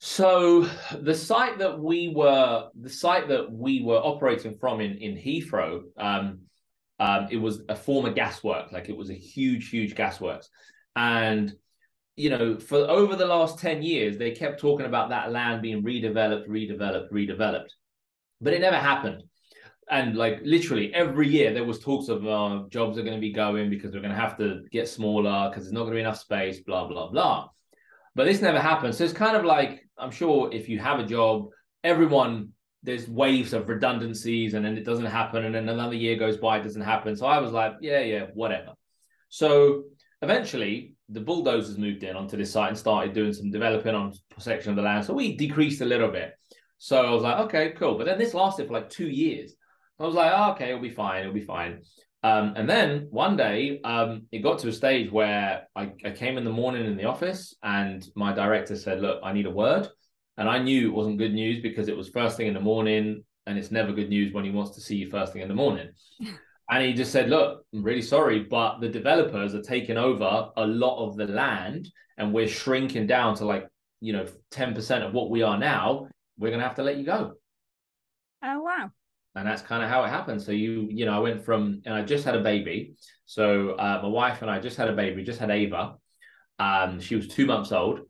[0.00, 5.16] So the site that we were the site that we were operating from in in
[5.16, 6.40] Heathrow, um,
[7.00, 10.46] um, it was a former gaswork, like it was a huge, huge gasworks,
[10.94, 11.52] and
[12.14, 15.82] you know for over the last ten years they kept talking about that land being
[15.82, 17.70] redeveloped, redeveloped, redeveloped,
[18.40, 19.24] but it never happened.
[19.90, 23.32] And like literally every year there was talks of uh, jobs are going to be
[23.32, 26.00] going because we're going to have to get smaller because there's not going to be
[26.00, 27.48] enough space blah blah blah.
[28.14, 28.94] But this never happened.
[28.94, 31.48] So it's kind of like i'm sure if you have a job
[31.84, 32.50] everyone
[32.82, 36.58] there's waves of redundancies and then it doesn't happen and then another year goes by
[36.58, 37.16] it doesn't happen.
[37.16, 38.72] So i was like yeah yeah whatever.
[39.30, 39.84] So
[40.22, 44.40] eventually the bulldozers moved in onto this site and started doing some developing on a
[44.40, 45.04] section of the land.
[45.04, 46.32] So we decreased a little bit.
[46.76, 47.96] So i was like okay cool.
[47.96, 49.54] But then this lasted for like two years
[49.98, 51.82] I was like, oh, okay, it'll be fine, it'll be fine.
[52.22, 56.36] Um, and then one day, um, it got to a stage where I, I came
[56.36, 59.88] in the morning in the office, and my director said, "Look, I need a word,"
[60.36, 63.24] and I knew it wasn't good news because it was first thing in the morning,
[63.46, 65.54] and it's never good news when he wants to see you first thing in the
[65.54, 65.90] morning.
[66.70, 70.66] and he just said, "Look, I'm really sorry, but the developers are taking over a
[70.66, 73.68] lot of the land, and we're shrinking down to like
[74.00, 76.08] you know ten percent of what we are now.
[76.36, 77.34] We're gonna have to let you go."
[78.42, 78.90] Oh wow!
[79.38, 80.42] And that's kind of how it happened.
[80.42, 82.94] So you, you know, I went from, and I just had a baby.
[83.26, 85.94] So uh, my wife and I just had a baby, just had Ava.
[86.58, 88.00] Um, she was two months old.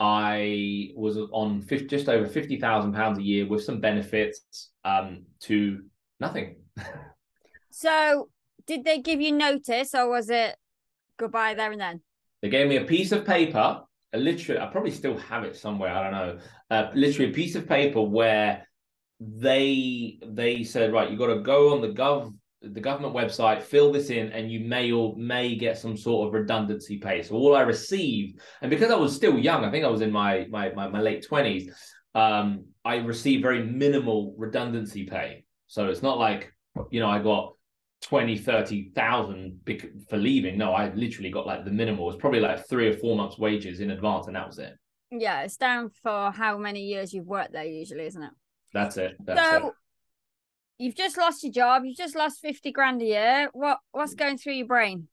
[0.00, 5.24] I was on 50, just over fifty thousand pounds a year with some benefits um,
[5.40, 5.82] to
[6.20, 6.56] nothing.
[7.70, 8.28] so,
[8.66, 10.56] did they give you notice, or was it
[11.18, 12.00] goodbye there and then?
[12.42, 15.92] They gave me a piece of paper, a literally, I probably still have it somewhere.
[15.92, 16.38] I don't know.
[16.70, 18.67] Uh, literally a piece of paper where
[19.20, 23.92] they they said right you got to go on the gov the government website fill
[23.92, 27.22] this in and you may or may get some sort of redundancy pay.
[27.22, 30.10] So all i received and because i was still young i think i was in
[30.10, 31.72] my my my, my late 20s
[32.14, 35.44] um i received very minimal redundancy pay.
[35.66, 36.52] So it's not like
[36.90, 37.54] you know i got
[38.02, 39.60] 20 30,000
[40.08, 40.56] for leaving.
[40.58, 42.10] No i literally got like the minimal.
[42.10, 44.74] It's probably like 3 or 4 months wages in advance and that was it.
[45.10, 48.30] Yeah it's down for how many years you've worked there usually isn't it
[48.72, 49.16] that's it.
[49.24, 49.74] That's so it.
[50.78, 51.84] you've just lost your job.
[51.84, 53.48] You've just lost fifty grand a year.
[53.52, 55.08] What what's going through your brain?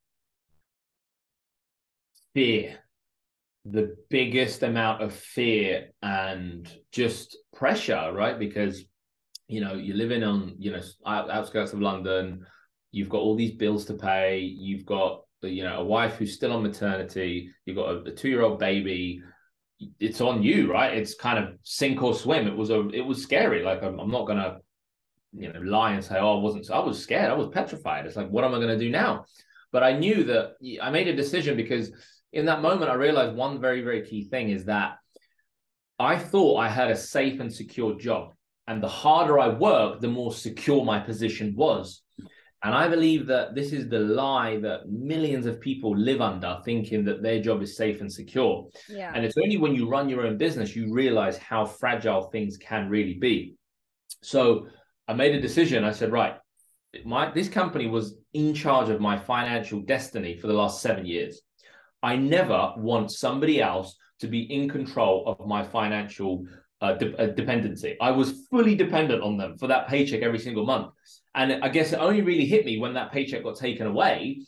[2.34, 2.80] Fear.
[3.66, 8.38] The biggest amount of fear and just pressure, right?
[8.38, 8.84] Because
[9.48, 12.46] you know you're living on you know outskirts of London.
[12.92, 14.40] You've got all these bills to pay.
[14.40, 17.52] You've got you know a wife who's still on maternity.
[17.66, 19.22] You've got a, a two year old baby
[20.00, 20.94] it's on you, right?
[20.94, 22.48] It's kind of sink or swim.
[22.48, 23.64] It was a, it was scary.
[23.64, 24.58] Like I'm, I'm not gonna,
[25.34, 26.70] you know, lie and say, oh, I wasn't.
[26.72, 27.30] I was scared.
[27.30, 28.06] I was petrified.
[28.06, 29.26] It's like, what am I gonna do now?
[29.72, 31.92] But I knew that I made a decision because
[32.32, 34.98] in that moment I realized one very, very key thing is that
[36.00, 38.34] I thought I had a safe and secure job,
[38.68, 42.02] and the harder I worked, the more secure my position was.
[42.66, 47.06] And I believe that this is the lie that millions of people live under, thinking
[47.06, 48.68] that their job is safe and secure.
[48.90, 49.12] Yeah.
[49.14, 52.90] And it's only when you run your own business you realize how fragile things can
[52.90, 53.54] really be.
[54.24, 54.66] So
[55.08, 55.84] I made a decision.
[55.84, 56.38] I said, right,
[57.06, 61.42] my this company was in charge of my financial destiny for the last seven years.
[62.02, 66.48] I never want somebody else to be in control of my financial
[66.82, 67.96] uh, de- uh, dependency.
[68.02, 70.88] I was fully dependent on them for that paycheck every single month.
[71.36, 74.42] And I guess it only really hit me when that paycheck got taken away.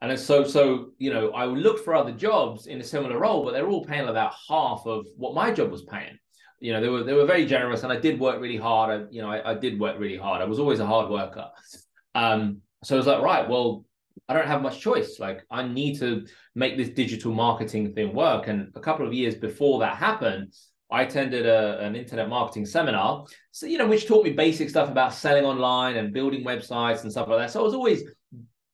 [0.00, 3.52] And so, so you know, I looked for other jobs in a similar role, but
[3.52, 6.18] they're all paying about half of what my job was paying.
[6.58, 8.90] You know, they were they were very generous, and I did work really hard.
[8.90, 10.42] I, you know, I, I did work really hard.
[10.42, 11.48] I was always a hard worker.
[12.14, 13.84] Um, so I was like, right, well,
[14.28, 15.18] I don't have much choice.
[15.18, 18.48] Like, I need to make this digital marketing thing work.
[18.48, 20.54] And a couple of years before that happened,
[20.92, 24.90] I attended a, an internet marketing seminar, so you know, which taught me basic stuff
[24.90, 27.50] about selling online and building websites and stuff like that.
[27.50, 28.02] So I was always,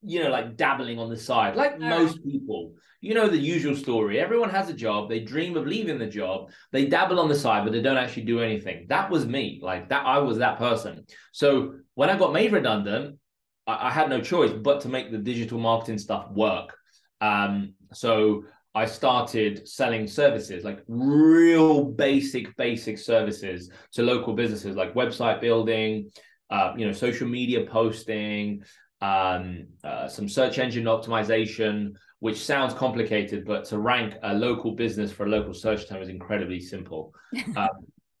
[0.01, 2.73] you know, like dabbling on the side, like most people.
[2.99, 4.19] You know the usual story.
[4.19, 5.07] Everyone has a job.
[5.07, 6.49] They dream of leaving the job.
[6.71, 8.87] They dabble on the side, but they don't actually do anything.
[8.89, 9.59] That was me.
[9.61, 11.05] Like that, I was that person.
[11.31, 13.19] So when I got made redundant,
[13.67, 16.75] I, I had no choice but to make the digital marketing stuff work.
[17.21, 18.45] Um, so
[18.77, 26.11] I started selling services, like real basic, basic services to local businesses, like website building,
[26.51, 28.63] uh, you know, social media posting,
[29.01, 35.11] um, uh, some search engine optimization, which sounds complicated, but to rank a local business
[35.11, 37.15] for a local search term is incredibly simple.
[37.55, 37.69] um,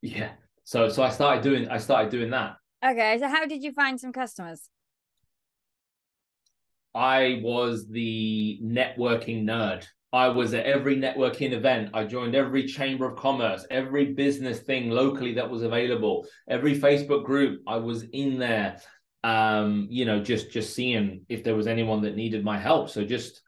[0.01, 0.31] yeah.
[0.63, 2.55] So, so I started doing, I started doing that.
[2.83, 3.19] Okay.
[3.19, 4.67] So, how did you find some customers?
[6.95, 9.85] I was the networking nerd.
[10.13, 11.89] I was at every networking event.
[11.93, 17.25] I joined every chamber of commerce, every business thing locally that was available, every Facebook
[17.25, 17.61] group.
[17.67, 18.79] I was in there,
[19.23, 22.89] um, you know, just just seeing if there was anyone that needed my help.
[22.89, 23.41] So just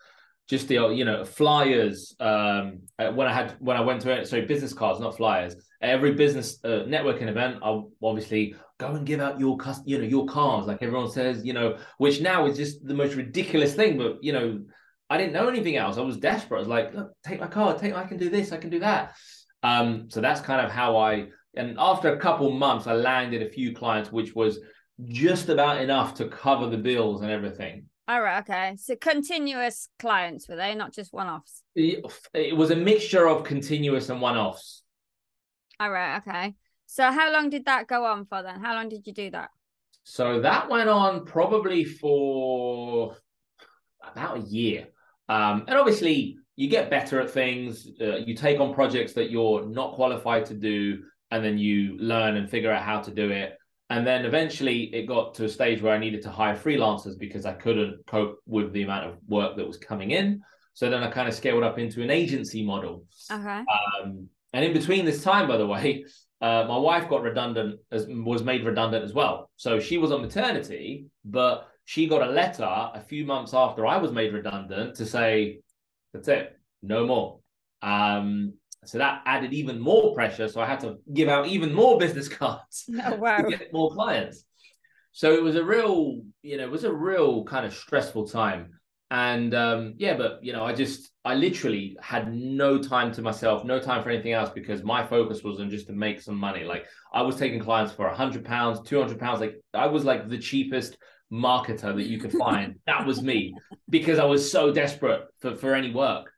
[0.49, 4.27] just the you know flyers um, uh, when I had when I went to it.
[4.27, 5.55] Sorry, business cards, not flyers.
[5.81, 10.25] Every business uh, networking event, I obviously go and give out your you know your
[10.25, 14.23] cars like everyone says you know which now is just the most ridiculous thing but
[14.23, 14.57] you know
[15.09, 15.97] i didn't know anything else.
[15.97, 16.57] I was desperate.
[16.57, 17.79] I was like look take my card.
[17.79, 18.51] Take i can do this.
[18.51, 19.15] I can do that.
[19.63, 23.49] Um so that's kind of how i and after a couple months i landed a
[23.49, 24.59] few clients which was
[25.05, 27.85] just about enough to cover the bills and everything.
[28.07, 28.75] All right okay.
[28.77, 30.75] So continuous clients were they?
[30.75, 31.63] Not just one-offs?
[31.75, 34.83] It, it was a mixture of continuous and one-offs.
[35.79, 36.55] All right okay.
[36.85, 38.59] So how long did that go on for then?
[38.61, 39.49] How long did you do that?
[40.03, 43.15] So that went on probably for
[44.03, 44.87] about a year.
[45.29, 47.87] Um, and obviously, you get better at things.
[48.01, 52.35] Uh, you take on projects that you're not qualified to do, and then you learn
[52.35, 53.55] and figure out how to do it.
[53.91, 57.45] And then eventually, it got to a stage where I needed to hire freelancers because
[57.45, 60.41] I couldn't cope with the amount of work that was coming in.
[60.73, 63.03] So then I kind of scaled up into an agency model.
[63.31, 63.63] Okay.
[64.03, 66.05] Um, and in between this time, by the way,
[66.41, 69.49] uh, my wife got redundant as was made redundant as well.
[69.55, 73.97] So she was on maternity, but she got a letter a few months after I
[73.97, 75.61] was made redundant to say,
[76.13, 77.39] "That's it, no more."
[77.81, 78.53] Um,
[78.85, 80.47] so that added even more pressure.
[80.49, 83.37] So I had to give out even more business cards oh, wow.
[83.37, 84.45] to get more clients.
[85.13, 88.79] So it was a real, you know, it was a real kind of stressful time.
[89.09, 93.65] And um, yeah, but you know, I just I literally had no time to myself,
[93.65, 96.65] no time for anything else because my focus was on just to make some money.
[96.65, 99.39] Like I was taking clients for a hundred pounds, two hundred pounds.
[99.39, 100.95] Like I was like the cheapest
[101.31, 102.75] marketer that you could find.
[102.87, 103.53] that was me
[103.89, 106.31] because I was so desperate for for any work.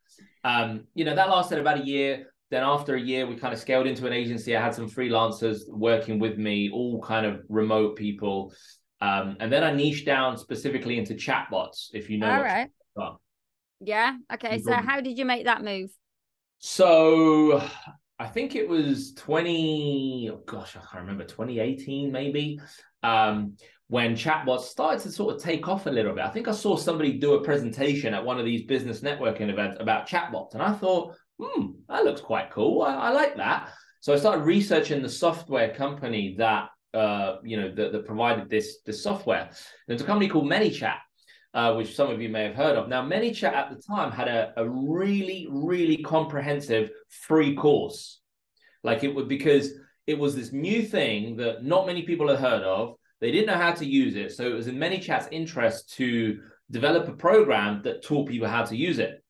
[0.44, 2.28] Um, you know, that lasted about a year.
[2.50, 4.58] Then after a year, we kind of scaled into an agency.
[4.58, 8.54] I had some freelancers working with me, all kind of remote people.
[9.00, 12.32] Um, and then I niched down specifically into chatbots, if you know.
[12.32, 12.70] All right.
[13.80, 14.18] Yeah.
[14.34, 14.60] Okay.
[14.60, 15.90] So how did you make that move?
[16.60, 17.68] So
[18.20, 22.60] I think it was 20, oh gosh, I can't remember, 2018 maybe,
[23.02, 23.58] um,
[23.92, 26.24] when chatbots started to sort of take off a little bit.
[26.24, 29.82] I think I saw somebody do a presentation at one of these business networking events
[29.82, 30.54] about chatbots.
[30.54, 32.84] And I thought, hmm, that looks quite cool.
[32.84, 33.70] I, I like that.
[34.00, 38.78] So I started researching the software company that uh, you know, that, that provided this
[38.86, 39.50] this software.
[39.90, 40.98] There's a company called ManyChat,
[41.54, 42.88] uh, which some of you may have heard of.
[42.88, 48.22] Now, ManyChat at the time had a, a really, really comprehensive free course.
[48.86, 49.72] Like it would because
[50.08, 52.96] it was this new thing that not many people had heard of.
[53.22, 54.34] They didn't know how to use it.
[54.34, 58.76] So it was in ManyChat's interest to develop a program that taught people how to
[58.76, 59.24] use it.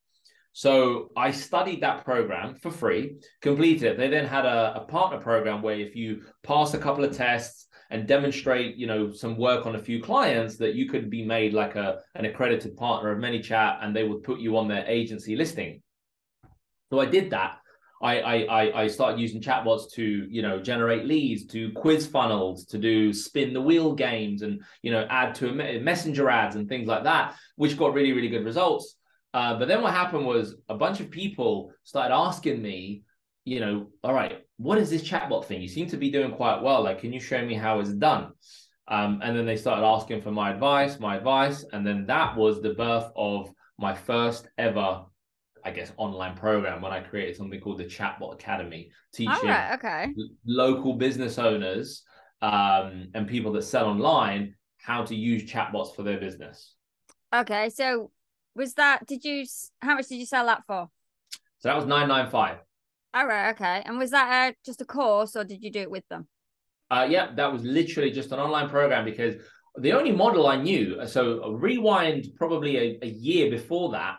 [0.53, 3.97] So I studied that program for free, completed it.
[3.97, 7.67] They then had a, a, partner program where if you pass a couple of tests
[7.89, 11.53] and demonstrate, you know, some work on a few clients, that you could be made
[11.53, 15.37] like a an accredited partner of ManyChat, and they would put you on their agency
[15.37, 15.81] listing.
[16.89, 17.60] So I did that.
[18.01, 22.77] I I I started using chatbots to you know generate leads, to quiz funnels, to
[22.77, 27.03] do spin the wheel games, and you know add to messenger ads and things like
[27.03, 28.95] that, which got really really good results.
[29.33, 33.03] Uh, but then what happened was a bunch of people started asking me,
[33.45, 35.61] you know, all right, what is this chatbot thing?
[35.61, 36.83] You seem to be doing quite well.
[36.83, 38.31] Like, can you show me how it's done?
[38.87, 41.63] Um, and then they started asking for my advice, my advice.
[41.71, 45.05] And then that was the birth of my first ever,
[45.63, 50.13] I guess, online program when I created something called the Chatbot Academy, teaching right, okay.
[50.45, 52.03] local business owners
[52.41, 56.75] um, and people that sell online how to use chatbots for their business.
[57.33, 57.69] Okay.
[57.69, 58.11] So
[58.55, 59.05] was that?
[59.05, 59.45] Did you?
[59.81, 60.89] How much did you sell that for?
[61.59, 62.57] So that was nine nine five.
[63.13, 63.83] All right, okay.
[63.85, 66.27] And was that uh, just a course, or did you do it with them?
[66.89, 69.35] Uh, yeah, that was literally just an online program because
[69.77, 71.05] the only model I knew.
[71.07, 74.15] So rewind probably a, a year before that.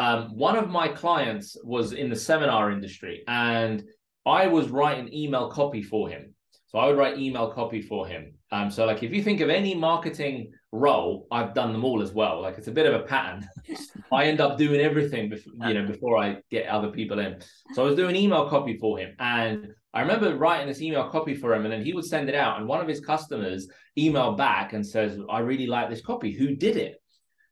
[0.00, 3.84] Um, one of my clients was in the seminar industry, and
[4.24, 6.34] I was writing email copy for him.
[6.68, 8.32] So I would write email copy for him.
[8.50, 12.12] Um, so like if you think of any marketing role, I've done them all as
[12.12, 12.40] well.
[12.40, 13.46] Like it's a bit of a pattern.
[14.12, 17.38] I end up doing everything, before, you know, before I get other people in.
[17.74, 21.34] So I was doing email copy for him, and I remember writing this email copy
[21.34, 24.38] for him, and then he would send it out, and one of his customers emailed
[24.38, 26.32] back and says, "I really like this copy.
[26.32, 27.02] Who did it?"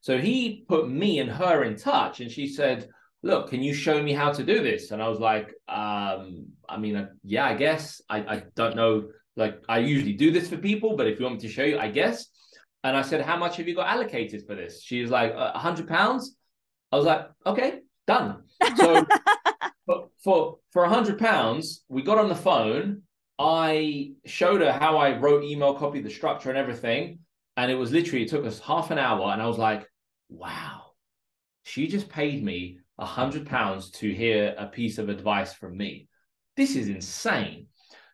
[0.01, 2.89] So he put me and her in touch, and she said,
[3.23, 6.77] "Look, can you show me how to do this?" And I was like, um, "I
[6.79, 8.01] mean, uh, yeah, I guess.
[8.09, 11.37] I, I don't know." Like I usually do this for people, but if you want
[11.37, 12.27] me to show you, I guess.
[12.85, 14.83] And I said, How much have you got allocated for this?
[14.83, 16.37] She's like, A hundred pounds.
[16.93, 18.45] I was like, Okay, done.
[18.77, 19.07] So
[20.25, 23.03] for for a hundred pounds, we got on the phone.
[23.39, 27.21] I showed her how I wrote email copy, the structure and everything.
[27.59, 29.33] And it was literally, it took us half an hour.
[29.33, 29.85] And I was like,
[30.29, 30.93] wow,
[31.65, 36.07] she just paid me a hundred pounds to hear a piece of advice from me.
[36.57, 37.67] This is insane.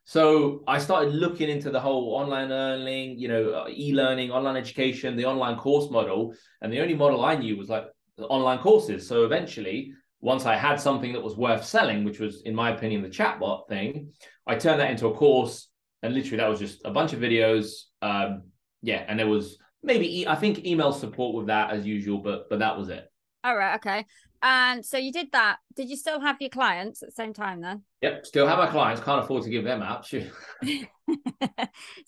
[0.07, 5.15] So I started looking into the whole online learning, you know, uh, e-learning, online education,
[5.15, 7.85] the online course model, and the only model I knew was like
[8.19, 9.07] online courses.
[9.07, 9.93] So eventually,
[10.23, 13.69] once I had something that was worth selling, which was, in my opinion, the chatbot
[13.69, 14.15] thing,
[14.47, 15.69] I turned that into a course,
[16.03, 17.67] and literally that was just a bunch of videos.
[18.01, 18.45] Um,
[18.85, 22.49] yeah, and there was maybe e- I think email support with that as usual, but
[22.51, 23.11] but that was it.
[23.43, 24.07] All right, okay.
[24.43, 25.57] And so you did that.
[25.75, 27.83] Did you still have your clients at the same time then?
[28.03, 29.03] Yep, still have my clients.
[29.03, 30.07] Can't afford to give them out.
[30.07, 30.21] so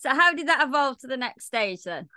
[0.05, 2.07] how did that evolve to the next stage then?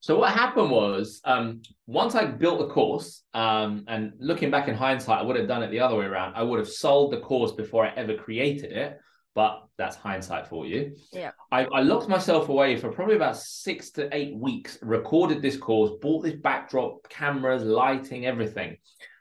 [0.00, 4.74] So what happened was, um, once I built the course, um, and looking back in
[4.74, 6.34] hindsight, I would have done it the other way around.
[6.34, 8.98] I would have sold the course before I ever created it,
[9.34, 10.94] but that's hindsight for you.
[11.12, 11.30] Yeah.
[11.50, 15.92] I, I locked myself away for probably about six to eight weeks, recorded this course,
[16.00, 18.76] bought this backdrop, cameras, lighting, everything,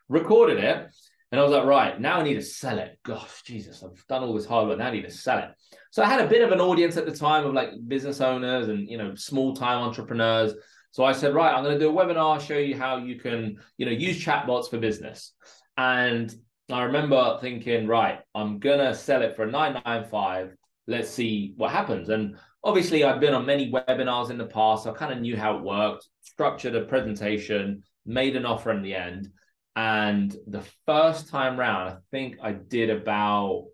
[0.09, 0.87] recorded it.
[1.31, 2.99] And I was like, right, now I need to sell it.
[3.03, 4.79] Gosh, Jesus, I've done all this hard work.
[4.79, 5.49] Now I need to sell it.
[5.91, 8.67] So I had a bit of an audience at the time of like business owners
[8.67, 10.53] and, you know, small time entrepreneurs
[10.91, 13.57] so I said, right, I'm going to do a webinar, show you how you can,
[13.77, 15.33] you know, use chatbots for business.
[15.77, 16.33] And
[16.73, 20.55] I remember thinking, right, I'm going to sell it for 995.
[20.87, 22.09] Let's see what happens.
[22.09, 24.87] And obviously, I've been on many webinars in the past.
[24.87, 28.95] I kind of knew how it worked, structured a presentation, made an offer in the
[28.95, 29.29] end.
[29.75, 33.67] And the first time round, I think I did about,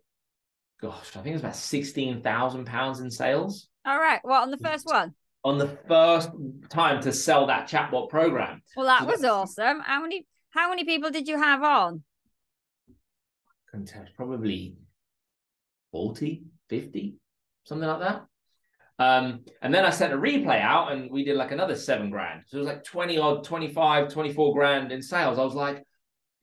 [0.81, 3.67] gosh, I think it was about sixteen thousand pounds in sales.
[3.85, 4.21] All right.
[4.23, 4.93] Well, on the first mm.
[4.93, 6.29] one on the first
[6.69, 8.61] time to sell that chatbot program.
[8.75, 9.79] Well, that was awesome.
[9.79, 12.03] How many how many people did you have on?
[13.71, 14.77] Contest probably
[15.91, 17.15] 40, 50,
[17.63, 18.25] something like that.
[18.99, 22.43] Um, and then I sent a replay out and we did like another seven grand.
[22.47, 25.37] So it was like 20 odd, 25, 24 grand in sales.
[25.37, 25.83] I was like,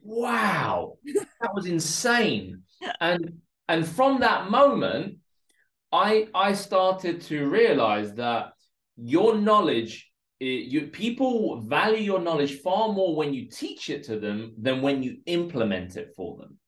[0.01, 0.99] wow,
[1.41, 2.62] that was insane.
[3.01, 5.18] And and from that moment,
[5.91, 8.53] I I started to realize that
[8.97, 10.11] your knowledge
[10.41, 15.03] you people value your knowledge far more when you teach it to them than when
[15.03, 16.59] you implement it for them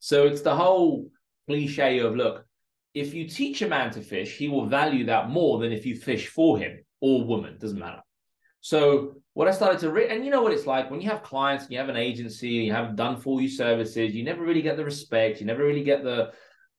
[0.00, 1.08] so it's the whole
[1.46, 2.44] cliche of look
[2.92, 5.94] if you teach a man to fish he will value that more than if you
[5.94, 8.02] fish for him or woman doesn't matter
[8.60, 11.22] so what i started to re- and you know what it's like when you have
[11.22, 14.76] clients you have an agency you have done for you services you never really get
[14.76, 16.32] the respect you never really get the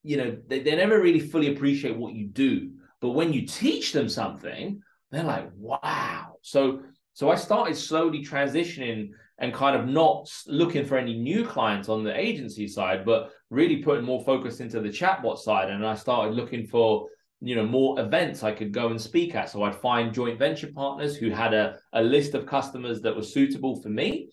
[0.03, 3.93] you know they, they never really fully appreciate what you do but when you teach
[3.93, 6.37] them something they're like, wow.
[6.41, 6.81] So
[7.13, 12.03] so I started slowly transitioning and kind of not looking for any new clients on
[12.03, 15.69] the agency side, but really putting more focus into the chatbot side.
[15.69, 17.07] And I started looking for
[17.41, 19.49] you know more events I could go and speak at.
[19.49, 23.23] So I'd find joint venture partners who had a, a list of customers that were
[23.23, 24.29] suitable for me.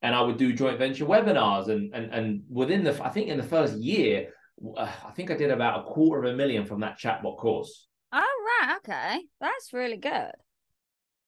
[0.00, 1.68] And I would do joint venture webinars.
[1.68, 4.28] And and and within the I think in the first year,
[4.76, 7.88] uh, I think I did about a quarter of a million from that chatbot course.
[8.12, 10.32] Oh right, okay, that's really good.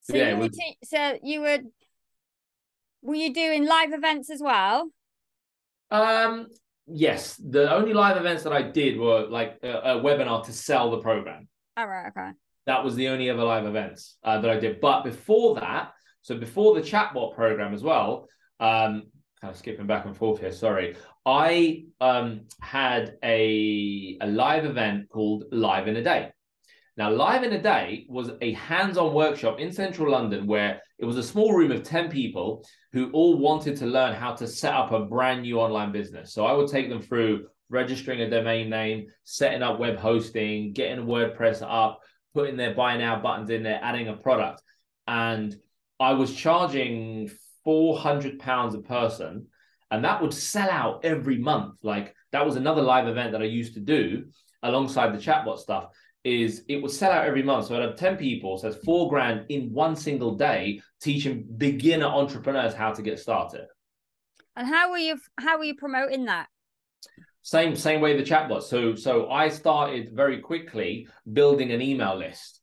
[0.02, 0.58] So yeah, you was...
[0.84, 1.58] so you were
[3.04, 4.90] were you doing live events as well?
[5.90, 6.48] Um,
[6.86, 7.36] yes.
[7.36, 10.98] The only live events that I did were like a, a webinar to sell the
[10.98, 11.46] program.
[11.76, 12.30] All right, okay.
[12.66, 14.80] That was the only other live events uh, that I did.
[14.80, 15.92] But before that,
[16.22, 18.26] so before the chatbot program as well,
[18.58, 19.02] um,
[19.40, 20.52] kind of skipping back and forth here.
[20.52, 20.96] Sorry,
[21.26, 26.30] I um had a a live event called Live in a Day.
[26.96, 31.04] Now, Live in a Day was a hands on workshop in central London where it
[31.04, 34.74] was a small room of 10 people who all wanted to learn how to set
[34.74, 36.32] up a brand new online business.
[36.32, 41.06] So I would take them through registering a domain name, setting up web hosting, getting
[41.06, 42.00] WordPress up,
[42.32, 44.62] putting their buy now buttons in there, adding a product.
[45.06, 45.54] And
[45.98, 47.30] I was charging
[47.64, 49.46] 400 pounds a person
[49.90, 51.76] and that would sell out every month.
[51.82, 54.24] Like that was another live event that I used to do
[54.62, 55.90] alongside the chatbot stuff
[56.24, 57.66] is it would sell out every month.
[57.66, 62.06] So I'd have 10 people, so that's four grand in one single day teaching beginner
[62.06, 63.66] entrepreneurs how to get started.
[64.56, 66.48] And how were you how were you promoting that?
[67.42, 68.62] Same same way the chatbot.
[68.62, 72.60] So so I started very quickly building an email list.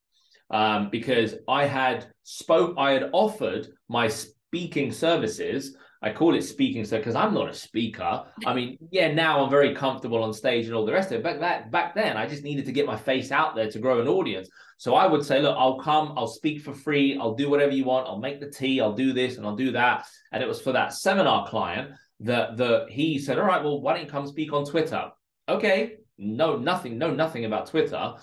[0.50, 6.84] Um, because I had spoke I had offered my speaking services I call it speaking
[6.84, 8.24] so because I'm not a speaker.
[8.46, 11.24] I mean, yeah, now I'm very comfortable on stage and all the rest of it.
[11.24, 14.02] But that back then, I just needed to get my face out there to grow
[14.02, 14.50] an audience.
[14.78, 17.86] So I would say, look, I'll come, I'll speak for free, I'll do whatever you
[17.86, 20.08] want, I'll make the tea, I'll do this and I'll do that.
[20.32, 21.92] And it was for that seminar client
[22.22, 25.10] that the he said, All right, well, why don't you come speak on Twitter?
[25.48, 28.14] Okay, no, nothing, no, nothing about Twitter.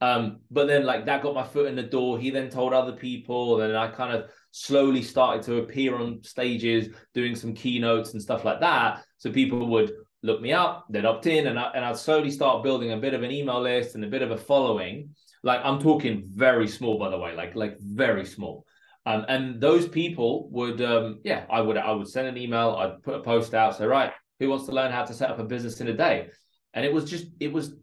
[0.00, 2.18] Um, but then like that got my foot in the door.
[2.18, 6.88] He then told other people, and I kind of slowly started to appear on stages
[7.12, 9.04] doing some keynotes and stuff like that.
[9.18, 9.92] So people would
[10.22, 13.12] look me up, they'd opt in, and I, and I'd slowly start building a bit
[13.12, 15.10] of an email list and a bit of a following.
[15.42, 18.64] Like I'm talking very small, by the way, like like very small.
[19.04, 23.02] Um, and those people would, um, yeah, I would I would send an email, I'd
[23.02, 25.44] put a post out, say, right, who wants to learn how to set up a
[25.44, 26.28] business in a day?
[26.72, 27.74] And it was just, it was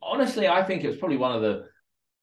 [0.00, 1.64] honestly, I think it was probably one of the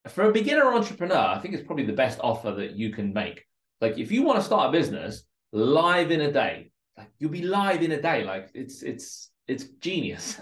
[0.08, 3.44] for a beginner entrepreneur, I think it's probably the best offer that you can make.
[3.82, 7.42] Like if you want to start a business live in a day, like you'll be
[7.42, 8.24] live in a day.
[8.24, 10.40] Like it's it's it's genius.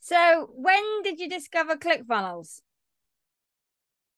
[0.00, 2.60] So when did you discover ClickFunnels?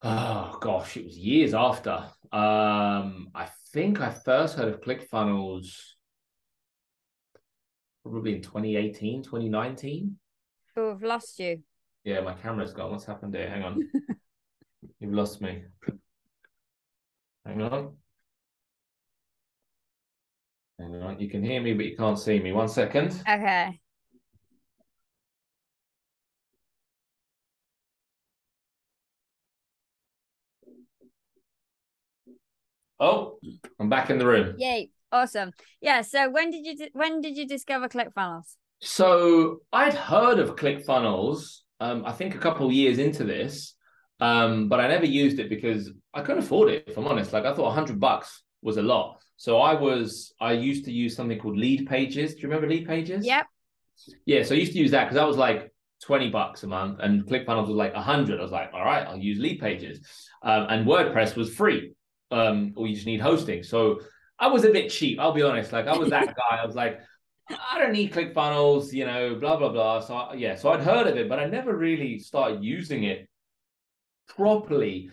[0.03, 2.05] Oh gosh, it was years after.
[2.33, 5.77] Um, I think I first heard of ClickFunnels
[8.03, 10.19] probably in 2018, 2019.
[10.77, 11.63] Oh, I've lost you.
[12.05, 12.91] Yeah, my camera's gone.
[12.91, 13.49] What's happened there?
[13.49, 13.91] Hang on.
[14.99, 15.65] You've lost me.
[17.47, 17.97] Hang on.
[20.83, 21.21] Hang on.
[21.21, 22.51] You can hear me, but you can't see me.
[22.51, 23.23] One second.
[23.29, 23.79] Okay.
[32.99, 33.39] Oh,
[33.79, 34.55] I'm back in the room.
[34.59, 34.91] Yay.
[35.13, 35.53] Awesome.
[35.81, 36.03] Yeah.
[36.03, 38.57] So when did you when did you discover ClickFunnels?
[38.81, 41.59] So I'd heard of ClickFunnels.
[41.79, 43.75] Um, I think a couple of years into this,
[44.21, 46.85] um, but I never used it because I couldn't afford it.
[46.87, 49.22] If I'm honest, like I thought, hundred bucks was a lot.
[49.43, 52.35] So I was I used to use something called Leadpages.
[52.35, 53.25] Do you remember Leadpages?
[53.25, 53.47] Yep.
[54.25, 54.45] Yeah.
[54.45, 55.75] So I used to use that because that was like
[56.05, 58.39] 20 bucks a month and ClickFunnels was like 100.
[58.39, 59.97] I was like, all right, I'll use Leadpages.
[60.45, 61.93] Um, and WordPress was free
[62.31, 63.65] um, or you just need hosting.
[63.65, 64.03] So
[64.39, 65.19] I was a bit cheap.
[65.19, 65.73] I'll be honest.
[65.73, 66.59] Like I was that guy.
[66.63, 67.01] I was like,
[67.51, 69.99] I don't need ClickFunnels, you know, blah blah blah.
[69.99, 73.29] So I, yeah, so I'd heard of it, but I never really started using it
[74.29, 75.11] properly.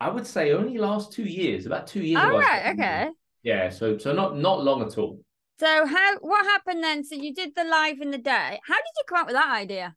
[0.00, 2.22] I would say only last two years, about two years.
[2.22, 2.74] All ago, right.
[2.74, 3.08] Okay.
[3.42, 3.70] Yeah.
[3.70, 5.20] So so not not long at all.
[5.58, 7.04] So how what happened then?
[7.04, 8.60] So you did the live in the day.
[8.66, 9.96] How did you come up with that idea?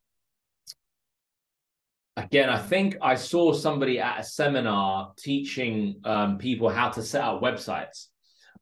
[2.17, 7.23] again, I think I saw somebody at a seminar teaching um, people how to set
[7.23, 8.07] up websites,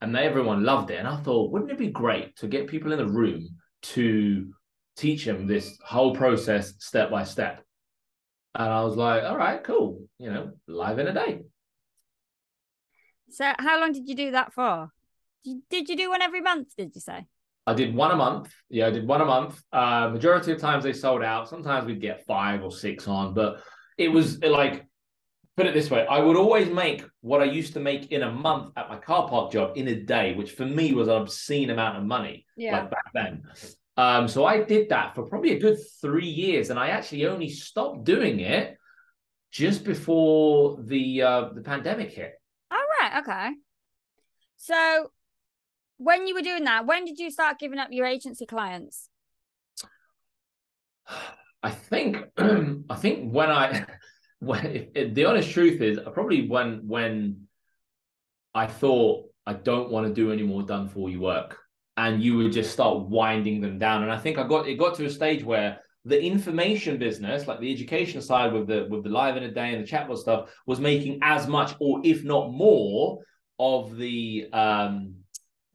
[0.01, 0.99] and they, everyone loved it.
[0.99, 3.47] And I thought, wouldn't it be great to get people in the room
[3.83, 4.51] to
[4.97, 7.63] teach them this whole process step by step?
[8.55, 11.41] And I was like, all right, cool, you know, live in a day.
[13.29, 14.89] So, how long did you do that for?
[15.69, 16.75] Did you do one every month?
[16.77, 17.25] Did you say?
[17.65, 18.53] I did one a month.
[18.69, 19.61] Yeah, I did one a month.
[19.71, 21.47] Uh, majority of times they sold out.
[21.47, 23.61] Sometimes we'd get five or six on, but
[23.97, 24.85] it was like,
[25.55, 28.31] put it this way, I would always make what I used to make in a
[28.31, 31.69] month at my car park job in a day, which for me was an obscene
[31.69, 32.45] amount of money.
[32.57, 32.79] Yeah.
[32.79, 33.43] Like back then.
[33.95, 37.49] Um, so I did that for probably a good three years, and I actually only
[37.49, 38.77] stopped doing it
[39.51, 42.33] just before the uh, the pandemic hit.
[43.15, 43.51] Okay.
[44.57, 45.11] So
[45.97, 49.09] when you were doing that, when did you start giving up your agency clients?
[51.61, 53.85] I think I think when I
[54.39, 57.47] when if, if, the honest truth is probably when when
[58.53, 61.57] I thought I don't want to do any more done for you work
[61.95, 64.95] and you would just start winding them down and I think I got it got
[64.95, 69.09] to a stage where the information business like the education side with the with the
[69.09, 72.51] live in a day and the chatbot stuff was making as much or if not
[72.51, 73.19] more
[73.59, 75.15] of the um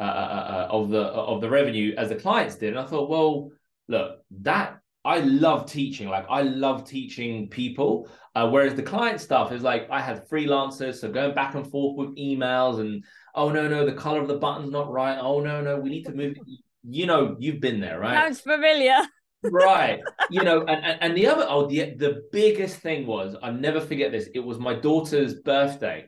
[0.00, 2.68] uh, uh, uh, uh, of the of the revenue as the clients did.
[2.68, 3.50] And I thought, well,
[3.88, 6.08] look, that I love teaching.
[6.08, 8.08] Like I love teaching people.
[8.36, 11.96] Uh, whereas the client stuff is like I had freelancers, so going back and forth
[11.96, 13.02] with emails and
[13.34, 15.18] oh no no the color of the button's not right.
[15.20, 16.36] Oh no no we need to move.
[16.88, 18.22] You know you've been there, right?
[18.22, 18.98] Sounds familiar.
[19.50, 23.80] right you know and, and, the other oh the the biggest thing was i never
[23.80, 26.04] forget this it was my daughter's birthday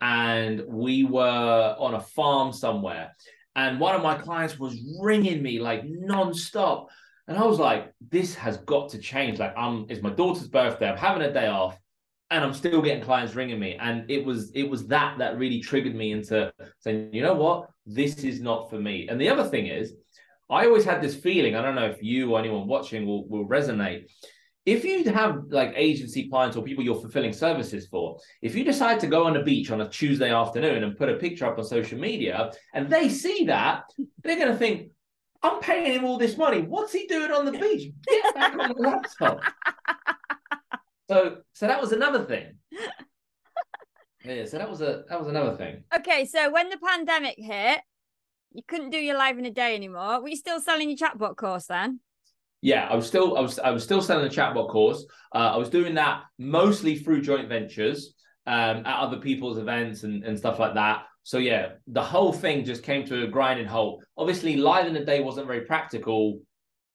[0.00, 3.10] and we were on a farm somewhere
[3.56, 6.86] and one of my clients was ringing me like nonstop.
[7.28, 9.38] And I was like, this has got to change.
[9.38, 10.88] Like, I'm it's my daughter's birthday.
[10.88, 11.78] I'm having a day off,
[12.30, 13.76] and I'm still getting clients ringing me.
[13.80, 17.70] And it was it was that that really triggered me into saying, you know what,
[17.86, 19.08] this is not for me.
[19.08, 19.94] And the other thing is,
[20.50, 21.56] I always had this feeling.
[21.56, 24.06] I don't know if you or anyone watching will will resonate
[24.66, 28.98] if you have like agency clients or people you're fulfilling services for, if you decide
[29.00, 31.64] to go on the beach on a Tuesday afternoon and put a picture up on
[31.64, 33.82] social media and they see that,
[34.22, 34.90] they're going to think,
[35.42, 36.62] I'm paying him all this money.
[36.62, 37.92] What's he doing on the beach?
[38.08, 39.40] Get back on the laptop.
[41.06, 42.56] So, so that was another thing.
[44.24, 45.84] Yeah, so that was a that was another thing.
[45.94, 47.80] Okay, so when the pandemic hit,
[48.54, 50.22] you couldn't do your live in a day anymore.
[50.22, 52.00] Were you still selling your chatbot course then?
[52.64, 55.04] yeah, I was still I was I was still selling the chatbot course.
[55.34, 58.14] Uh, I was doing that mostly through joint ventures
[58.46, 61.02] um, at other people's events and, and stuff like that.
[61.24, 64.02] So yeah, the whole thing just came to a grinding halt.
[64.16, 66.40] Obviously, live in a day wasn't very practical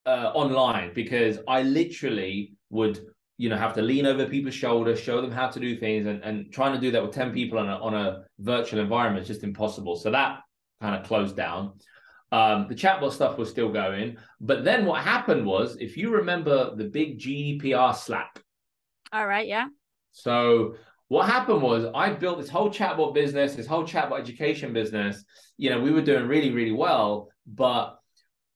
[0.08, 3.00] uh, online because I literally would
[3.38, 6.24] you know have to lean over people's shoulders show them how to do things and,
[6.24, 9.28] and trying to do that with 10 people on a, on a virtual environment is
[9.28, 10.40] just impossible so that
[10.82, 11.74] kind of closed down.
[12.32, 14.18] Um, the chatbot stuff was still going.
[14.40, 18.40] But then what happened was if you remember the big gdpr slap.
[19.12, 19.68] All right yeah.
[20.12, 20.76] So
[21.08, 25.24] what happened was I built this whole chatbot business, this whole chatbot education business.
[25.58, 28.00] You know, we were doing really, really well, but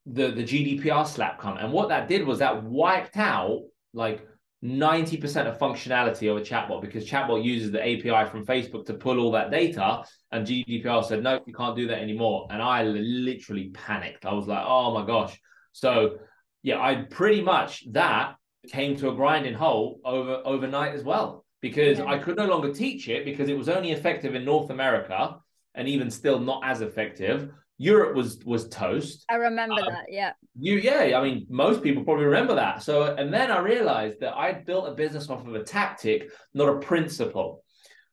[0.06, 3.62] the the GDPR slap come, and what that did was that wiped out
[3.94, 4.28] like
[4.64, 9.20] 90% of functionality of a chatbot because chatbot uses the API from Facebook to pull
[9.20, 10.04] all that data.
[10.34, 12.48] And GDPR said, no, you can't do that anymore.
[12.50, 14.26] And I literally panicked.
[14.26, 15.40] I was like, oh my gosh.
[15.72, 16.18] So
[16.64, 18.36] yeah, I pretty much that
[18.72, 22.06] came to a grinding halt over overnight as well because yeah.
[22.06, 25.38] I could no longer teach it because it was only effective in North America
[25.76, 27.52] and even still not as effective.
[27.78, 29.26] Europe was was toast.
[29.30, 30.06] I remember um, that.
[30.10, 30.34] Yeah.
[30.58, 31.20] You yeah.
[31.20, 32.82] I mean, most people probably remember that.
[32.82, 36.70] So and then I realized that I built a business off of a tactic, not
[36.70, 37.64] a principle.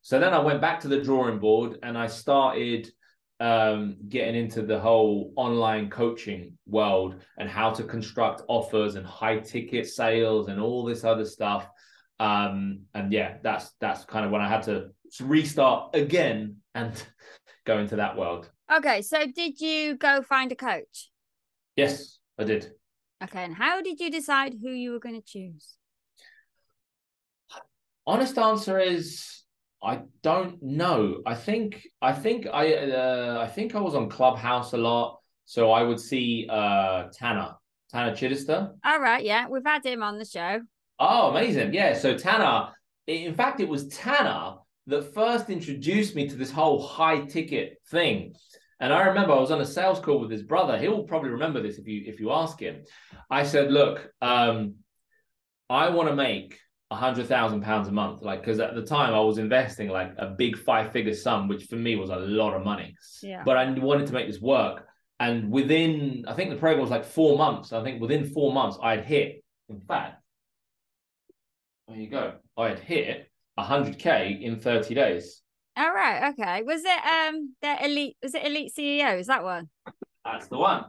[0.03, 2.91] So then I went back to the drawing board and I started
[3.39, 9.39] um, getting into the whole online coaching world and how to construct offers and high
[9.39, 11.69] ticket sales and all this other stuff.
[12.19, 14.91] Um, and yeah, that's that's kind of when I had to
[15.21, 16.93] restart again and
[17.65, 18.51] go into that world.
[18.73, 21.11] Okay, so did you go find a coach?
[21.77, 22.73] Yes, I did.
[23.25, 25.77] Okay, and how did you decide who you were going to choose?
[28.07, 29.43] Honest answer is
[29.83, 31.23] I don't know.
[31.25, 35.71] I think I think I uh, I think I was on Clubhouse a lot, so
[35.71, 37.55] I would see uh, Tanner
[37.91, 38.73] Tanner Chidester.
[38.85, 40.61] All right, yeah, we've had him on the show.
[40.99, 41.73] Oh, amazing!
[41.73, 42.69] Yeah, so Tanner.
[43.07, 44.57] In fact, it was Tanner
[44.87, 48.35] that first introduced me to this whole high ticket thing.
[48.81, 50.79] And I remember I was on a sales call with his brother.
[50.79, 52.85] He'll probably remember this if you if you ask him.
[53.31, 54.77] I said, "Look, um,
[55.71, 56.59] I want to make
[56.91, 60.13] a hundred thousand pounds a month, like because at the time I was investing like
[60.19, 62.97] a big five figure sum, which for me was a lot of money.
[63.23, 63.43] Yeah.
[63.45, 64.87] But I wanted to make this work,
[65.21, 67.73] and within I think the program was like four months.
[67.73, 69.45] I think within four months I had hit.
[69.69, 70.21] In fact,
[71.87, 72.35] there you go.
[72.57, 75.43] I had hit 100k in 30 days.
[75.77, 76.33] All right.
[76.33, 76.63] Okay.
[76.63, 78.17] Was it um the elite?
[78.23, 79.19] Was it elite CEO?
[79.19, 79.69] Is that one?
[80.25, 80.87] That's the one.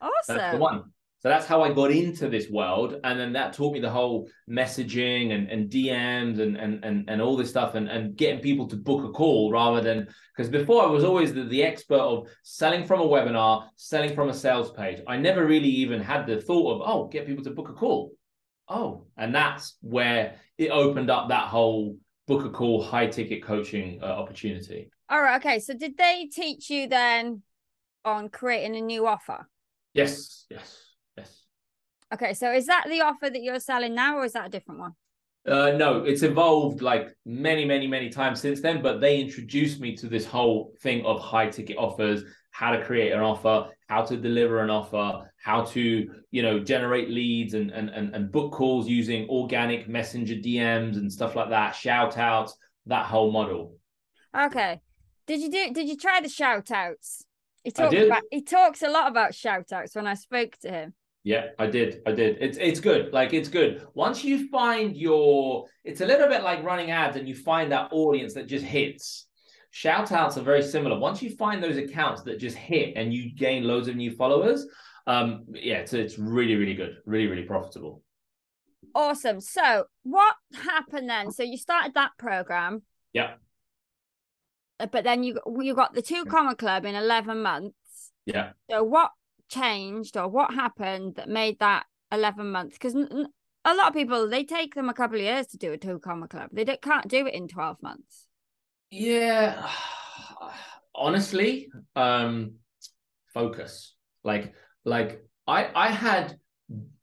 [0.00, 0.36] Awesome.
[0.36, 0.92] That's the one.
[1.26, 4.28] So that's how I got into this world, and then that taught me the whole
[4.48, 8.68] messaging and, and DMs and, and and and all this stuff, and and getting people
[8.68, 10.06] to book a call rather than
[10.36, 14.28] because before I was always the, the expert of selling from a webinar, selling from
[14.28, 15.00] a sales page.
[15.08, 18.12] I never really even had the thought of oh, get people to book a call.
[18.68, 21.96] Oh, and that's where it opened up that whole
[22.28, 24.90] book a call high ticket coaching uh, opportunity.
[25.08, 25.44] All right.
[25.44, 25.58] Okay.
[25.58, 27.42] So did they teach you then
[28.04, 29.48] on creating a new offer?
[29.92, 30.46] Yes.
[30.48, 30.86] Yes.
[32.12, 32.34] Okay.
[32.34, 34.92] So is that the offer that you're selling now, or is that a different one?
[35.46, 38.82] Uh, no, it's evolved like many, many, many times since then.
[38.82, 43.12] But they introduced me to this whole thing of high ticket offers, how to create
[43.12, 47.90] an offer, how to deliver an offer, how to you know generate leads and and
[47.90, 53.06] and, and book calls using organic messenger DMs and stuff like that, shout outs, that
[53.06, 53.76] whole model.
[54.36, 54.80] Okay.
[55.26, 57.24] Did you do did you try the shout outs?
[57.62, 60.94] He talks about he talks a lot about shout outs when I spoke to him.
[61.26, 62.02] Yeah, I did.
[62.06, 62.38] I did.
[62.40, 63.12] It's it's good.
[63.12, 63.84] Like it's good.
[63.94, 67.88] Once you find your it's a little bit like running ads and you find that
[67.92, 69.26] audience that just hits
[69.76, 70.98] Shout outs are very similar.
[70.98, 74.66] Once you find those accounts that just hit and you gain loads of new followers,
[75.06, 78.02] um, yeah, it's, it's really, really good, really, really profitable.
[78.94, 79.38] Awesome.
[79.38, 81.30] So, what happened then?
[81.30, 82.84] So, you started that program.
[83.12, 83.34] Yeah.
[84.78, 88.12] But then you you got the two comma club in 11 months.
[88.24, 88.52] Yeah.
[88.70, 89.10] So, what
[89.48, 92.76] changed or what happened that made that 11 months?
[92.76, 93.28] Because n-
[93.64, 95.98] a lot of people they take them a couple of years to do a two
[95.98, 96.50] comma club.
[96.52, 98.26] They can't do it in 12 months.
[98.90, 99.68] Yeah,
[100.94, 102.54] honestly, um,
[103.34, 103.94] focus.
[104.24, 106.36] Like, like I, I had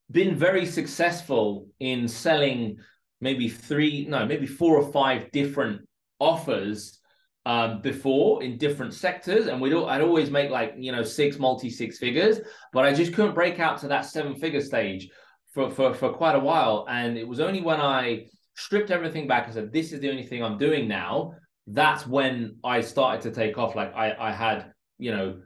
[0.10, 2.78] been very successful in selling
[3.22, 5.88] maybe three, no, maybe four or five different
[6.20, 7.00] offers
[7.46, 11.40] um, before in different sectors, and we'd all, I'd always make like you know six
[11.40, 12.40] multi six figures,
[12.72, 15.10] but I just couldn't break out to that seven figure stage
[15.54, 18.26] for for for quite a while, and it was only when I
[18.56, 21.34] stripped everything back and said this is the only thing I'm doing now
[21.68, 23.76] that's when I started to take off.
[23.76, 25.42] Like I, I had, you know,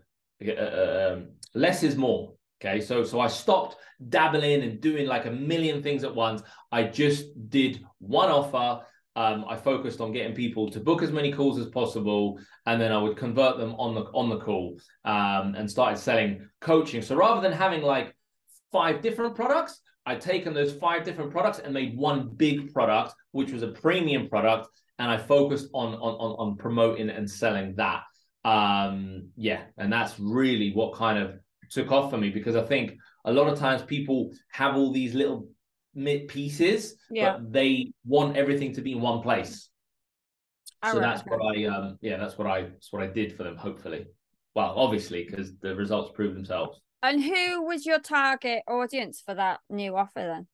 [0.46, 2.34] uh, uh, um, less is more.
[2.60, 3.76] Okay, so so I stopped
[4.10, 6.42] dabbling and doing like a million things at once.
[6.72, 8.84] I just did one offer.
[9.18, 12.92] Um, I focused on getting people to book as many calls as possible, and then
[12.92, 17.02] I would convert them on the on the call um, and started selling coaching.
[17.02, 18.16] So rather than having like
[18.72, 19.80] five different products.
[20.06, 24.30] I'd taken those five different products and made one big product, which was a premium
[24.30, 28.04] product, and I focused on on on, on promoting and selling that.
[28.46, 31.40] Um, yeah, and that's really what kind of
[31.70, 32.94] took off for me because I think
[33.26, 35.50] a lot of times people have all these little
[36.28, 37.34] pieces, yeah.
[37.34, 39.70] but they want everything to be in one place.
[40.84, 41.32] All so that's okay.
[41.32, 44.06] what I um yeah, that's what I that's what I did for them, hopefully.
[44.56, 46.80] Well, obviously, because the results prove themselves.
[47.04, 50.48] And who was your target audience for that new offer then?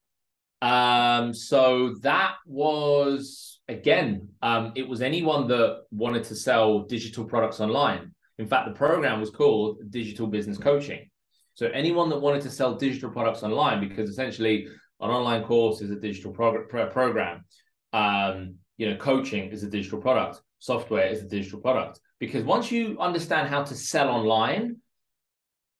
[0.60, 7.60] Um, so that was again, um, it was anyone that wanted to sell digital products
[7.60, 8.12] online.
[8.38, 11.08] In fact, the program was called Digital Business Coaching.
[11.54, 14.66] So anyone that wanted to sell digital products online, because essentially
[15.04, 17.44] an online course is a digital prog- pro- program.
[17.92, 20.42] Um, you know, coaching is a digital product.
[20.58, 22.00] Software is a digital product.
[22.18, 24.76] Because once you understand how to sell online,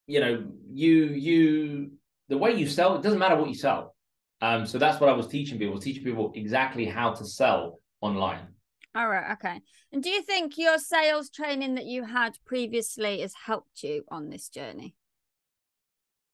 [0.06, 1.92] you know, you you
[2.28, 3.96] the way you sell, it doesn't matter what you sell.
[4.42, 8.46] Um, so that's what I was teaching people, teaching people exactly how to sell online.
[8.94, 9.60] All right, okay.
[9.90, 14.28] And do you think your sales training that you had previously has helped you on
[14.28, 14.94] this journey?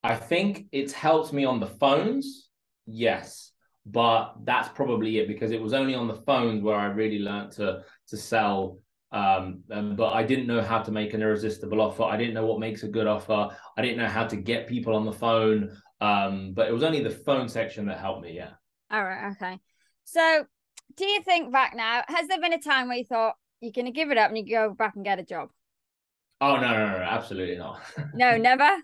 [0.03, 2.50] I think it's helped me on the phones,
[2.87, 3.53] yes,
[3.87, 7.53] but that's probably it because it was only on the phones where I really learned
[7.53, 8.79] to to sell.
[9.13, 12.05] Um, but I didn't know how to make an irresistible offer.
[12.05, 13.49] I didn't know what makes a good offer.
[13.77, 15.77] I didn't know how to get people on the phone.
[16.01, 18.37] Um, but it was only the phone section that helped me.
[18.37, 18.51] Yeah.
[18.91, 19.33] All right.
[19.33, 19.59] Okay.
[20.05, 20.45] So,
[20.97, 22.03] do you think back now?
[22.07, 24.39] Has there been a time where you thought you're going to give it up and
[24.39, 25.51] you go back and get a job?
[26.41, 27.81] Oh no, no, no, no absolutely not.
[28.15, 28.79] no, never.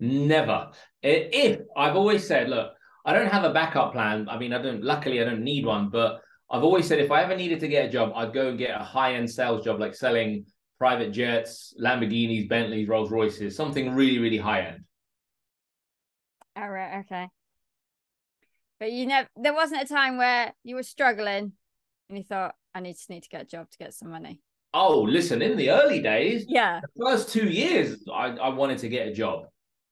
[0.00, 0.70] Never.
[1.02, 2.72] If I've always said, look,
[3.08, 4.28] I don't have a backup plan.
[4.28, 4.84] I mean, I don't.
[4.84, 5.88] Luckily, I don't need one.
[5.88, 8.58] But I've always said if I ever needed to get a job, I'd go and
[8.58, 10.44] get a high end sales job, like selling
[10.78, 14.84] private jets, Lamborghinis, Bentleys, Rolls Royces, something really, really high end.
[16.54, 17.00] All right.
[17.06, 17.28] Okay.
[18.78, 21.52] But you know, there wasn't a time where you were struggling
[22.10, 24.42] and you thought, I need to need to get a job to get some money.
[24.74, 28.90] Oh, listen, in the early days, yeah, the first two years, I, I wanted to
[28.90, 29.46] get a job.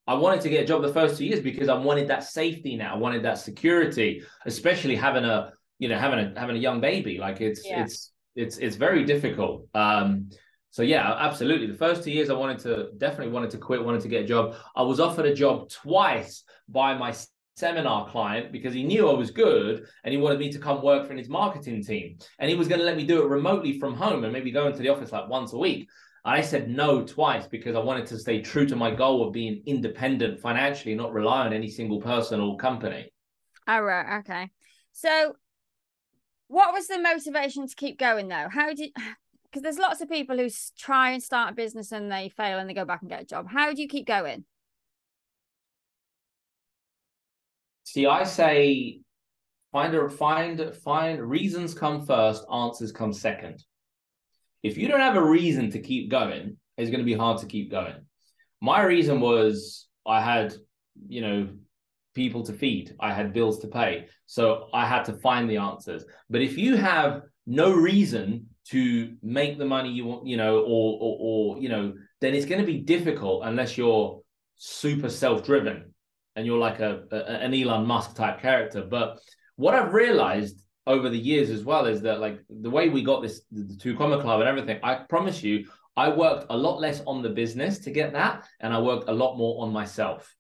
[0.07, 2.77] I wanted to get a job the first two years because I wanted that safety
[2.77, 2.95] now.
[2.95, 7.19] I wanted that security, especially having a you know having a having a young baby.
[7.19, 7.83] Like it's yeah.
[7.83, 9.67] it's it's it's very difficult.
[9.75, 10.31] Um,
[10.71, 11.67] so yeah, absolutely.
[11.67, 14.27] The first two years, I wanted to definitely wanted to quit, wanted to get a
[14.27, 14.55] job.
[14.77, 17.15] I was offered a job twice by my
[17.57, 21.07] seminar client because he knew I was good and he wanted me to come work
[21.07, 22.19] for his marketing team.
[22.39, 24.67] And he was going to let me do it remotely from home and maybe go
[24.67, 25.89] into the office like once a week.
[26.27, 29.63] I said no twice because I wanted to stay true to my goal of being
[29.65, 33.13] independent financially, not rely on any single person or company.
[33.69, 34.19] All right.
[34.19, 34.51] Okay.
[34.91, 35.37] So,
[36.49, 38.49] what was the motivation to keep going though?
[38.51, 38.91] How did,
[39.45, 42.69] because there's lots of people who try and start a business and they fail and
[42.69, 43.47] they go back and get a job.
[43.49, 44.45] How do you keep going?
[47.85, 48.99] See, I say
[49.71, 53.63] find a find find reasons come first, answers come second
[54.67, 57.47] if you don't have a reason to keep going, it's going to be hard to
[57.47, 57.95] keep going.
[58.61, 60.55] My reason was I had,
[61.09, 61.49] you know,
[62.15, 64.07] people to feed, I had bills to pay.
[64.27, 66.05] So I had to find the answers.
[66.29, 70.99] But if you have no reason to make the money you want, you know, or,
[71.01, 74.21] or, or you know, then it's going to be difficult unless you're
[74.57, 75.95] super self-driven
[76.35, 78.83] and you're like a, a, an Elon Musk type character.
[78.83, 79.19] But
[79.57, 83.23] what I've realized over the years as well is that like the way we got
[83.23, 85.67] this the two comma club and everything i promise you
[85.97, 89.13] i worked a lot less on the business to get that and i worked a
[89.13, 90.35] lot more on myself.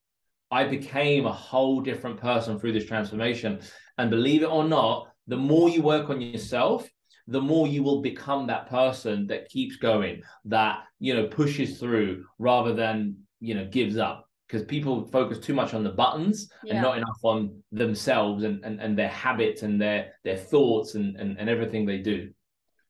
[0.48, 3.60] I became a whole different person through this transformation.
[3.98, 6.88] And believe it or not the more you work on yourself
[7.28, 12.24] the more you will become that person that keeps going that you know pushes through
[12.38, 16.74] rather than you know gives up because people focus too much on the buttons yeah.
[16.74, 21.16] and not enough on themselves and, and, and their habits and their their thoughts and,
[21.16, 22.30] and, and everything they do.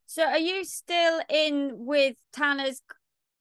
[0.07, 2.83] So are you still in with Tanner's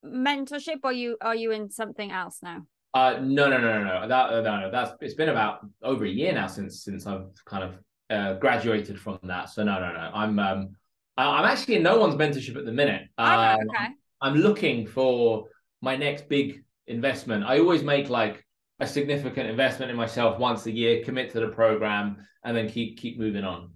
[0.03, 2.65] mentorship or you are you in something else now?
[2.93, 6.05] Uh no no no no no that uh, no no that's it's been about over
[6.05, 9.49] a year now since since I've kind of uh, graduated from that.
[9.49, 10.69] So no no no I'm um
[11.17, 13.03] I'm actually in no one's mentorship at the minute.
[13.17, 13.87] Um, oh, okay.
[14.21, 15.45] I'm looking for
[15.81, 17.43] my next big investment.
[17.45, 18.45] I always make like
[18.79, 22.97] a significant investment in myself once a year, commit to the program, and then keep
[22.97, 23.71] keep moving on.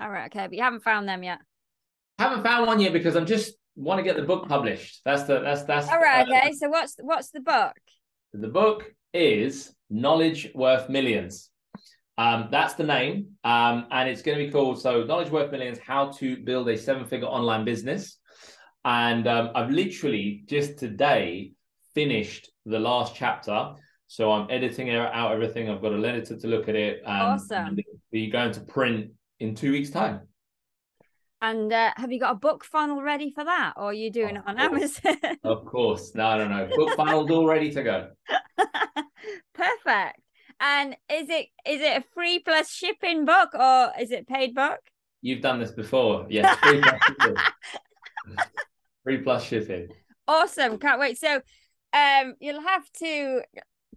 [0.00, 1.38] All right, okay, but you haven't found them yet.
[2.18, 5.02] Haven't found one yet because I'm just want to get the book published.
[5.04, 5.88] That's the that's that's.
[5.88, 6.52] All right, uh, okay.
[6.52, 7.76] So what's what's the book?
[8.32, 11.50] The book is Knowledge Worth Millions.
[12.16, 15.78] Um, that's the name, um, and it's going to be called so Knowledge Worth Millions:
[15.78, 18.18] How to Build a Seven-Figure Online Business.
[18.84, 21.52] And um, I've literally just today
[22.00, 23.74] finished the last chapter.
[24.06, 25.68] So I'm editing out everything.
[25.68, 27.02] I've got an editor to look at it.
[27.06, 27.76] And, Awesome.
[28.12, 30.20] We're going to print in two weeks' time.
[31.42, 34.36] And uh, have you got a book funnel ready for that, or are you doing
[34.36, 35.00] Of it on course.
[35.04, 35.36] Amazon?
[35.44, 36.14] Of course.
[36.14, 36.68] No, no, no.
[36.76, 38.08] Book funnel's all ready to go.
[39.54, 40.20] Perfect.
[40.62, 44.80] And is it is it a free plus shipping book or is it paid book?
[45.22, 46.26] You've done this before.
[46.28, 46.58] Yes.
[46.58, 47.36] Free plus shipping.
[49.04, 49.88] free plus shipping.
[50.28, 50.78] Awesome.
[50.78, 51.16] Can't wait.
[51.18, 51.40] So
[51.92, 53.42] um you'll have to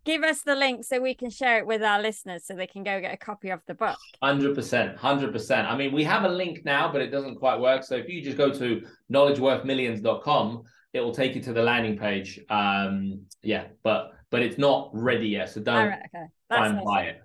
[0.06, 2.84] give us the link so we can share it with our listeners so they can
[2.84, 3.98] go get a copy of the book.
[4.22, 5.68] Hundred percent, hundred percent.
[5.68, 7.84] I mean, we have a link now, but it doesn't quite work.
[7.84, 8.82] So if you just go to
[9.12, 10.64] knowledgeworthmillions.com,
[10.94, 12.40] it will take you to the landing page.
[12.50, 16.26] Um, yeah, but but it's not ready yet, so don't right, okay.
[16.52, 17.22] try and buy it.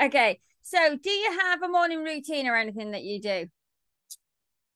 [0.00, 0.40] Okay.
[0.62, 3.46] So do you have a morning routine or anything that you do?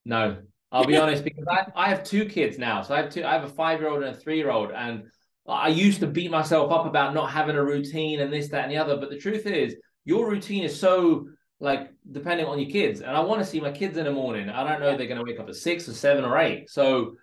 [0.05, 0.39] No,
[0.72, 2.82] I'll be honest because I, I have two kids now.
[2.82, 3.24] So I have two.
[3.24, 5.05] I have a five year old and a three year old, and
[5.47, 8.72] I used to beat myself up about not having a routine and this, that, and
[8.72, 8.97] the other.
[8.97, 11.28] But the truth is, your routine is so
[11.61, 14.49] like depending on your kids, and I want to see my kids in the morning.
[14.51, 16.70] I don't know if they're going to wake up at six or seven or eight.
[16.70, 17.16] So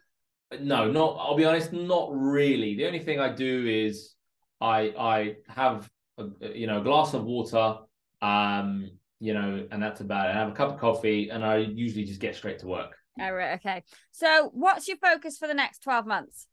[0.59, 1.17] no, not.
[1.19, 2.75] I'll be honest, not really.
[2.75, 4.13] The only thing I do is
[4.59, 7.77] I I have a, you know a glass of water.
[8.21, 10.35] Um, you know, and that's about it.
[10.35, 12.97] I have a cup of coffee, and I usually just get straight to work.
[13.19, 13.83] All right, okay.
[14.11, 16.47] So what's your focus for the next 12 months?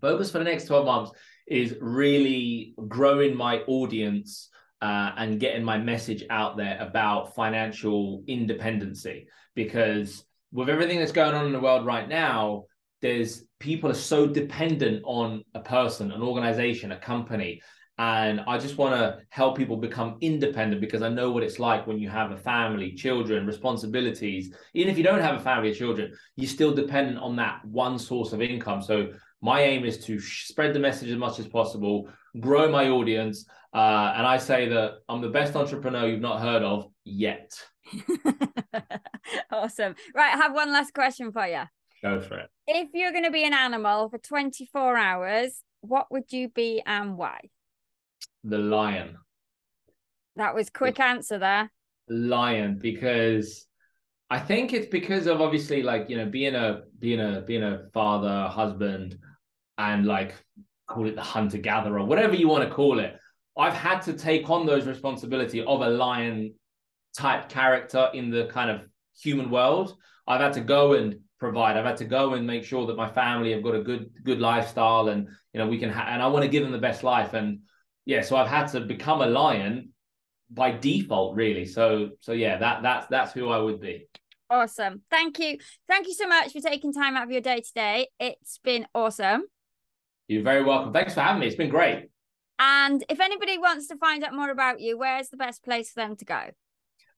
[0.00, 1.12] Focus for the next 12 months
[1.46, 4.50] is really growing my audience
[4.82, 9.26] uh, and getting my message out there about financial independency.
[9.54, 12.64] Because with everything that's going on in the world right now
[13.02, 17.60] there's people are so dependent on a person an organization a company.
[17.98, 21.86] And i just want to help people become independent because i know what it's like
[21.86, 24.54] when you have a family children responsibilities.
[24.74, 27.98] Even if you don't have a family or children you're still dependent on that one
[27.98, 28.82] source of income.
[28.82, 32.08] So my aim is to sh- spread the message as much as possible,
[32.40, 36.62] grow my audience, uh, and I say that I'm the best entrepreneur you've not heard
[36.62, 37.52] of yet.
[39.52, 39.94] awesome.
[40.14, 41.62] Right, I have one last question for you.
[42.02, 42.50] Go for it.
[42.66, 47.16] If you're going to be an animal for 24 hours, what would you be and
[47.16, 47.40] why?
[48.44, 49.18] The lion.
[50.36, 51.70] That was quick answer there.
[52.08, 53.66] Lion, because
[54.28, 57.84] I think it's because of obviously like you know being a being a being a
[57.92, 59.18] father, husband,
[59.78, 60.34] and like
[60.88, 63.16] call it the hunter gatherer, whatever you want to call it.
[63.56, 66.54] I've had to take on those responsibility of a lion
[67.16, 68.82] type character in the kind of
[69.18, 69.96] human world.
[70.26, 71.76] I've had to go and provide.
[71.76, 74.40] I've had to go and make sure that my family have got a good good
[74.40, 75.90] lifestyle, and you know we can.
[75.90, 77.32] Ha- and I want to give them the best life.
[77.32, 77.60] And
[78.04, 79.90] yeah, so I've had to become a lion
[80.50, 81.66] by default, really.
[81.66, 84.06] So so yeah, that that's that's who I would be.
[84.48, 85.02] Awesome.
[85.10, 85.58] Thank you.
[85.88, 88.08] Thank you so much for taking time out of your day today.
[88.20, 89.42] It's been awesome.
[90.28, 90.92] You're very welcome.
[90.92, 91.46] Thanks for having me.
[91.48, 92.08] It's been great.
[92.58, 96.00] And if anybody wants to find out more about you, where's the best place for
[96.00, 96.40] them to go?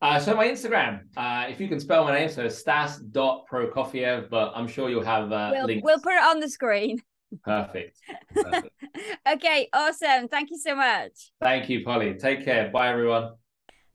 [0.01, 4.69] Uh, so my Instagram, uh, if you can spell my name, so stas.prokofiev, but I'm
[4.69, 5.85] sure you'll have uh, We'll, links.
[5.85, 6.99] we'll put it on the screen.
[7.45, 7.99] Perfect.
[8.35, 8.75] Perfect.
[9.33, 10.29] okay, awesome.
[10.29, 11.33] Thank you so much.
[11.41, 12.15] Thank you, Polly.
[12.15, 12.71] Take care.
[12.71, 13.35] Bye, everyone.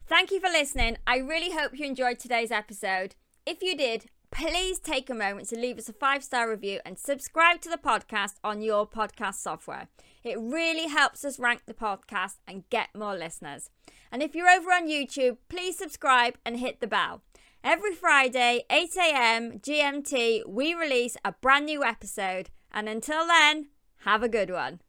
[0.07, 0.97] Thank you for listening.
[1.07, 3.15] I really hope you enjoyed today's episode.
[3.45, 6.97] If you did, please take a moment to leave us a five star review and
[6.97, 9.87] subscribe to the podcast on your podcast software.
[10.23, 13.69] It really helps us rank the podcast and get more listeners.
[14.11, 17.21] And if you're over on YouTube, please subscribe and hit the bell.
[17.63, 19.59] Every Friday, 8 a.m.
[19.59, 22.49] GMT, we release a brand new episode.
[22.73, 23.67] And until then,
[23.99, 24.81] have a good one.